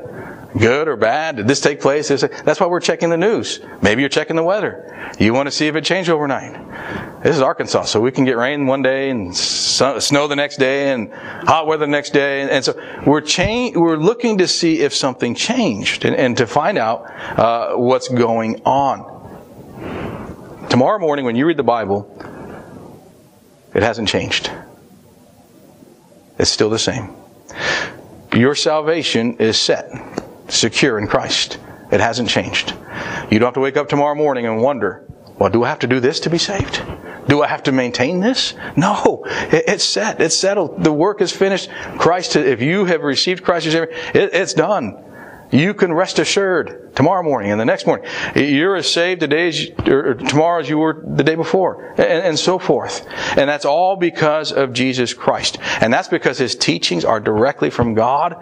Good 0.57 0.89
or 0.89 0.97
bad? 0.97 1.37
Did 1.37 1.47
this 1.47 1.61
take 1.61 1.81
place? 1.81 2.09
That's 2.09 2.59
why 2.59 2.67
we're 2.67 2.81
checking 2.81 3.11
the 3.11 3.19
news. 3.19 3.61
Maybe 3.83 4.01
you're 4.01 4.09
checking 4.09 4.35
the 4.35 4.43
weather. 4.43 5.13
You 5.19 5.35
want 5.35 5.47
to 5.47 5.51
see 5.51 5.67
if 5.67 5.77
it 5.77 5.85
changed 5.85 6.09
overnight. 6.09 7.23
This 7.23 7.37
is 7.37 7.43
Arkansas, 7.43 7.83
so 7.83 8.01
we 8.01 8.11
can 8.11 8.25
get 8.25 8.39
rain 8.39 8.67
one 8.67 8.81
day 8.81 9.11
and 9.11 9.37
snow 9.37 10.27
the 10.27 10.37
next 10.37 10.57
day 10.59 10.93
and 10.93 11.13
hot 11.13 11.67
weather 11.67 11.85
the 11.85 11.91
next 11.93 12.15
day. 12.15 12.49
And 12.49 12.65
so 12.65 12.81
we're 13.05 13.21
change, 13.21 13.77
we're 13.77 13.97
looking 13.97 14.39
to 14.39 14.49
see 14.49 14.81
if 14.81 14.95
something 14.95 15.35
changed 15.35 16.07
and, 16.07 16.17
and 16.17 16.37
to 16.39 16.47
find 16.47 16.79
out 16.79 17.05
uh, 17.39 17.75
what's 17.75 18.09
going 18.09 18.63
on. 18.65 19.17
Tomorrow 20.71 20.99
morning, 20.99 21.27
when 21.27 21.37
you 21.37 21.45
read 21.45 21.59
the 21.59 21.63
Bible, 21.63 22.07
it 23.75 23.83
hasn't 23.83 24.09
changed. 24.09 24.51
It's 26.39 26.51
still 26.51 26.71
the 26.71 26.79
same. 26.79 27.15
Your 28.33 28.55
salvation 28.55 29.37
is 29.39 29.59
set 29.59 29.91
secure 30.49 30.99
in 30.99 31.07
Christ. 31.07 31.59
It 31.91 32.01
hasn't 32.01 32.29
changed. 32.29 32.75
You 33.31 33.39
don't 33.39 33.49
have 33.49 33.55
to 33.55 33.61
wake 33.61 33.77
up 33.77 33.89
tomorrow 33.89 34.15
morning 34.15 34.47
and 34.47 34.61
wonder, 34.61 35.05
well, 35.39 35.51
do 35.51 35.65
I 35.65 35.69
have 35.69 35.79
to 35.81 35.87
do 35.87 36.01
this 36.01 36.21
to 36.21 36.31
be 36.31 36.39
saved? 36.39 36.83
Do 37.29 37.43
I 37.43 37.47
have 37.47 37.63
to 37.65 37.73
maintain 37.73 38.21
this? 38.21 38.55
No. 38.77 39.23
It's 39.51 39.85
set. 39.85 40.21
It's 40.21 40.37
settled. 40.37 40.83
The 40.83 40.93
work 40.93 41.21
is 41.21 41.31
finished. 41.31 41.71
Christ, 41.99 42.37
if 42.37 42.61
you 42.61 42.87
have 42.87 43.03
received 43.03 43.45
Christ 43.45 43.67
as 43.67 43.75
Savior, 43.75 43.91
it's 44.15 44.55
done. 44.55 45.05
You 45.51 45.73
can 45.73 45.93
rest 45.93 46.19
assured 46.19 46.95
tomorrow 46.95 47.23
morning 47.23 47.51
and 47.51 47.61
the 47.61 47.65
next 47.65 47.87
morning. 47.87 48.07
You're 48.35 48.77
as 48.77 48.91
saved 48.91 49.21
today 49.21 49.49
as, 49.49 49.71
or 49.87 50.15
tomorrow 50.15 50.61
as 50.61 50.69
you 50.69 50.79
were 50.79 51.03
the 51.07 51.25
day 51.25 51.37
before, 51.37 51.93
and, 51.93 52.01
and 52.01 52.39
so 52.39 52.59
forth. 52.59 53.07
And 53.37 53.49
that's 53.49 53.65
all 53.65 53.97
because 53.97 54.53
of 54.53 54.75
Jesus 54.75 55.15
Christ. 55.15 55.59
And 55.81 55.93
that's 55.93 56.09
because 56.09 56.37
His 56.37 56.55
teachings 56.55 57.05
are 57.05 57.21
directly 57.21 57.71
from 57.71 57.95
God 57.95 58.37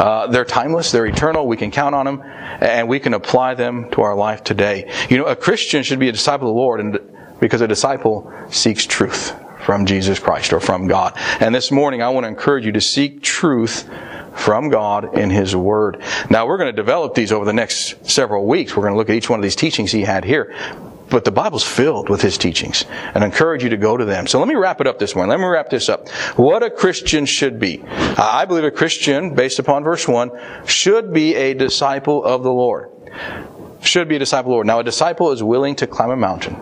uh, 0.00 0.26
they're 0.28 0.46
timeless, 0.46 0.92
they're 0.92 1.06
eternal, 1.06 1.46
we 1.46 1.58
can 1.58 1.70
count 1.70 1.94
on 1.94 2.06
them, 2.06 2.22
and 2.22 2.88
we 2.88 2.98
can 2.98 3.12
apply 3.12 3.52
them 3.54 3.90
to 3.90 4.00
our 4.00 4.14
life 4.14 4.42
today. 4.42 4.90
You 5.10 5.18
know, 5.18 5.26
a 5.26 5.36
Christian 5.36 5.82
should 5.82 5.98
be 5.98 6.08
a 6.08 6.12
disciple 6.12 6.48
of 6.48 6.54
the 6.54 6.58
Lord, 6.58 6.80
and 6.80 6.98
because 7.38 7.60
a 7.60 7.68
disciple 7.68 8.32
seeks 8.50 8.86
truth 8.86 9.34
from 9.64 9.84
Jesus 9.84 10.18
Christ 10.18 10.54
or 10.54 10.60
from 10.60 10.86
God. 10.86 11.12
And 11.38 11.54
this 11.54 11.70
morning, 11.70 12.02
I 12.02 12.08
want 12.08 12.24
to 12.24 12.28
encourage 12.28 12.64
you 12.64 12.72
to 12.72 12.80
seek 12.80 13.22
truth 13.22 13.88
from 14.36 14.70
God 14.70 15.18
in 15.18 15.28
His 15.28 15.54
Word. 15.54 16.02
Now, 16.30 16.46
we're 16.46 16.56
going 16.56 16.74
to 16.74 16.82
develop 16.82 17.14
these 17.14 17.30
over 17.30 17.44
the 17.44 17.52
next 17.52 18.08
several 18.08 18.46
weeks. 18.46 18.74
We're 18.74 18.84
going 18.84 18.94
to 18.94 18.98
look 18.98 19.10
at 19.10 19.16
each 19.16 19.28
one 19.28 19.38
of 19.38 19.42
these 19.42 19.56
teachings 19.56 19.92
He 19.92 20.00
had 20.00 20.24
here. 20.24 20.54
But 21.10 21.24
the 21.24 21.32
Bible's 21.32 21.64
filled 21.64 22.08
with 22.08 22.22
his 22.22 22.38
teachings 22.38 22.84
and 23.14 23.24
I 23.24 23.26
encourage 23.26 23.62
you 23.64 23.70
to 23.70 23.76
go 23.76 23.96
to 23.96 24.04
them. 24.04 24.26
So 24.26 24.38
let 24.38 24.48
me 24.48 24.54
wrap 24.54 24.80
it 24.80 24.86
up 24.86 24.98
this 24.98 25.14
morning. 25.14 25.30
Let 25.30 25.40
me 25.40 25.46
wrap 25.46 25.68
this 25.70 25.88
up. 25.88 26.08
What 26.36 26.62
a 26.62 26.70
Christian 26.70 27.26
should 27.26 27.58
be. 27.58 27.82
I 28.16 28.44
believe 28.44 28.64
a 28.64 28.70
Christian, 28.70 29.34
based 29.34 29.58
upon 29.58 29.82
verse 29.84 30.06
1, 30.06 30.30
should 30.66 31.12
be 31.12 31.34
a 31.34 31.54
disciple 31.54 32.24
of 32.24 32.42
the 32.42 32.52
Lord. 32.52 32.90
Should 33.82 34.08
be 34.08 34.16
a 34.16 34.18
disciple 34.18 34.50
of 34.50 34.52
the 34.52 34.54
Lord. 34.54 34.66
Now, 34.66 34.80
a 34.80 34.84
disciple 34.84 35.32
is 35.32 35.42
willing 35.42 35.74
to 35.76 35.86
climb 35.86 36.10
a 36.10 36.16
mountain. 36.16 36.56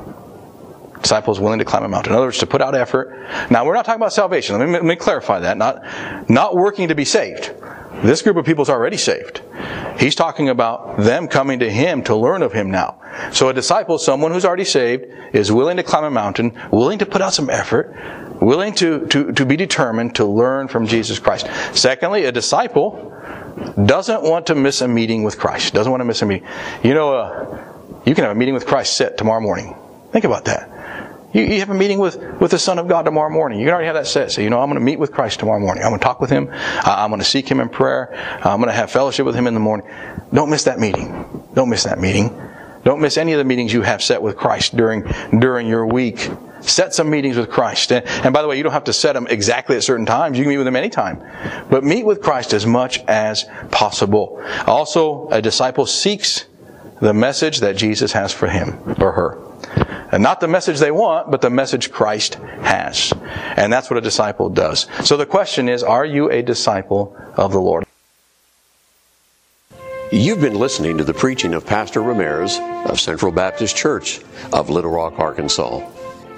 Disciple 1.03 1.33
is 1.33 1.41
willing 1.41 1.59
to 1.59 1.65
climb 1.65 1.85
a 1.85 1.89
mountain. 1.89 2.13
In 2.13 2.17
other 2.17 2.27
words, 2.27 2.39
to 2.39 2.47
put 2.47 2.63
out 2.63 2.75
effort. 2.75 3.27
Now, 3.51 3.65
we're 3.65 3.75
not 3.75 3.85
talking 3.85 4.01
about 4.01 4.13
salvation. 4.13 4.59
Let 4.59 4.67
me, 4.67 4.73
let 4.73 4.85
me 4.85 4.97
clarify 4.97 5.41
that. 5.41 5.57
Not, 5.57 6.31
not 6.31 6.57
working 6.57 6.89
to 6.89 6.95
be 6.95 7.05
saved. 7.05 7.53
This 8.03 8.23
group 8.23 8.37
of 8.37 8.45
people 8.45 8.63
is 8.63 8.71
already 8.71 8.97
saved. 8.97 9.43
He's 9.99 10.15
talking 10.15 10.49
about 10.49 10.99
them 10.99 11.27
coming 11.27 11.59
to 11.59 11.71
him 11.71 12.05
to 12.05 12.15
learn 12.15 12.43
of 12.43 12.53
him 12.53 12.71
now. 12.71 13.01
So 13.33 13.49
a 13.49 13.53
disciple, 13.53 13.99
someone 13.99 14.33
who's 14.33 14.45
already 14.45 14.65
saved, 14.65 15.07
is 15.33 15.51
willing 15.51 15.77
to 15.79 15.83
climb 15.83 16.05
a 16.05 16.11
mountain, 16.11 16.59
willing 16.71 17.01
to 17.01 17.07
put 17.07 17.21
out 17.21 17.35
some 17.35 17.51
effort, 17.51 17.97
willing 18.41 18.75
to, 18.75 19.07
to, 19.09 19.33
to 19.33 19.45
be 19.45 19.57
determined 19.57 20.15
to 20.17 20.25
learn 20.25 20.69
from 20.69 20.87
Jesus 20.87 21.19
Christ. 21.19 21.49
Secondly, 21.77 22.25
a 22.25 22.33
disciple 22.33 23.13
doesn't 23.85 24.23
want 24.23 24.47
to 24.47 24.55
miss 24.55 24.81
a 24.81 24.89
meeting 24.89 25.25
with 25.25 25.39
Christ. 25.39 25.75
Doesn't 25.75 25.91
want 25.91 26.01
to 26.01 26.05
miss 26.05 26.23
a 26.23 26.27
meeting. 26.27 26.47
You 26.85 26.95
know, 26.95 27.15
uh, 27.15 27.65
you 28.07 28.15
can 28.15 28.25
have 28.25 28.37
a 28.37 28.39
meeting 28.39 28.55
with 28.55 28.67
Christ 28.67 28.97
set 28.97 29.19
tomorrow 29.19 29.41
morning. 29.41 29.77
Think 30.13 30.25
about 30.25 30.45
that. 30.45 30.78
You, 31.33 31.43
you, 31.43 31.61
have 31.61 31.71
a 31.71 31.75
meeting 31.75 31.99
with, 31.99 32.17
with 32.41 32.51
the 32.51 32.59
Son 32.59 32.79
of 32.79 32.89
God 32.89 33.03
tomorrow 33.03 33.31
morning. 33.31 33.61
You 33.61 33.67
can 33.67 33.75
already 33.75 33.87
have 33.87 33.97
that 33.97 34.07
set. 34.07 34.33
So, 34.33 34.41
you 34.41 34.49
know, 34.49 34.61
I'm 34.61 34.69
going 34.69 34.79
to 34.79 34.85
meet 34.85 34.99
with 34.99 35.13
Christ 35.13 35.41
tomorrow 35.41 35.61
morning. 35.61 35.85
I'm 35.85 35.91
going 35.91 36.01
to 36.01 36.05
talk 36.05 36.21
with 36.21 36.31
Him. 36.31 36.49
I'm 36.53 37.11
going 37.11 37.21
to 37.21 37.27
seek 37.27 37.49
Him 37.49 37.61
in 37.61 37.69
prayer. 37.69 38.15
I'm 38.43 38.59
going 38.59 38.69
to 38.69 38.73
have 38.73 38.91
fellowship 38.91 39.27
with 39.27 39.35
Him 39.35 39.47
in 39.47 39.55
the 39.55 39.61
morning. 39.61 39.87
Don't 40.33 40.49
miss 40.49 40.65
that 40.65 40.79
meeting. 40.79 41.47
Don't 41.55 41.69
miss 41.69 41.85
that 41.85 41.99
meeting. 41.99 42.35
Don't 42.85 43.01
miss 43.01 43.19
any 43.19 43.33
of 43.33 43.39
the 43.39 43.45
meetings 43.45 43.73
you 43.73 43.83
have 43.83 44.03
set 44.03 44.23
with 44.23 44.37
Christ 44.37 44.77
during, 44.77 45.05
during 45.39 45.67
your 45.67 45.87
week. 45.87 46.31
Set 46.63 46.95
some 46.95 47.11
meetings 47.11 47.37
with 47.37 47.51
Christ. 47.51 47.93
And, 47.93 48.07
and 48.07 48.33
by 48.33 48.41
the 48.41 48.49
way, 48.49 48.57
you 48.57 48.63
don't 48.63 48.73
have 48.73 48.85
to 48.85 48.93
set 48.95 49.13
them 49.13 49.27
exactly 49.29 49.77
at 49.77 49.83
certain 49.83 50.07
times. 50.07 50.39
You 50.39 50.45
can 50.45 50.51
meet 50.51 50.59
with 50.59 50.67
Him 50.67 50.77
anytime. 50.77 51.23
But 51.71 51.85
meet 51.85 52.07
with 52.07 52.23
Christ 52.23 52.55
as 52.55 52.65
much 52.65 53.01
as 53.07 53.45
possible. 53.71 54.43
Also, 54.67 55.29
a 55.29 55.43
disciple 55.43 55.85
seeks 55.85 56.47
the 57.01 57.15
message 57.15 57.61
that 57.61 57.77
Jesus 57.77 58.13
has 58.13 58.33
for 58.33 58.49
him 58.49 58.79
or 59.01 59.13
her. 59.13 59.48
And 60.11 60.23
not 60.23 60.41
the 60.41 60.49
message 60.49 60.79
they 60.79 60.91
want, 60.91 61.31
but 61.31 61.43
the 61.43 61.51
message 61.51 61.93
Christ 61.93 62.35
has. 62.63 63.13
And 63.57 63.73
that's 63.73 63.91
what 63.91 63.99
a 63.99 64.01
disciple 64.01 64.49
does. 64.49 64.87
So 65.05 65.17
the 65.17 65.27
question 65.27 65.69
is, 65.69 65.83
are 65.83 66.05
you 66.05 66.31
a 66.31 66.43
disciple 66.43 67.17
of 67.37 67.53
the 67.53 67.61
Lord? 67.61 67.85
You've 70.11 70.41
been 70.41 70.59
listening 70.59 70.97
to 70.97 71.05
the 71.05 71.13
preaching 71.13 71.53
of 71.53 71.67
Pastor 71.67 72.03
Ramirez 72.03 72.59
of 72.87 72.99
Central 72.99 73.31
Baptist 73.31 73.77
Church 73.77 74.23
of 74.55 74.71
Little 74.71 74.91
Rock, 74.91 75.19
Arkansas. 75.19 75.87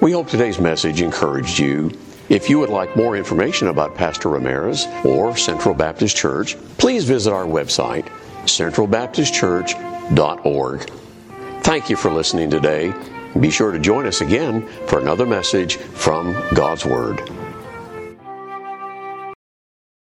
We 0.00 0.10
hope 0.10 0.26
today's 0.28 0.58
message 0.58 1.02
encouraged 1.02 1.60
you. 1.60 1.92
If 2.28 2.50
you 2.50 2.58
would 2.58 2.70
like 2.70 2.96
more 2.96 3.16
information 3.16 3.68
about 3.68 3.94
Pastor 3.94 4.28
Ramirez 4.28 4.88
or 5.04 5.36
Central 5.36 5.76
Baptist 5.76 6.16
Church, 6.16 6.56
please 6.78 7.04
visit 7.04 7.32
our 7.32 7.44
website, 7.44 8.06
centralbaptistchurch.org. 8.44 10.90
Thank 11.62 11.90
you 11.90 11.96
for 11.96 12.10
listening 12.10 12.50
today. 12.50 12.92
Be 13.38 13.50
sure 13.50 13.70
to 13.70 13.78
join 13.78 14.06
us 14.06 14.20
again 14.20 14.66
for 14.86 14.98
another 14.98 15.24
message 15.24 15.76
from 15.76 16.32
God's 16.54 16.84
Word. 16.84 17.22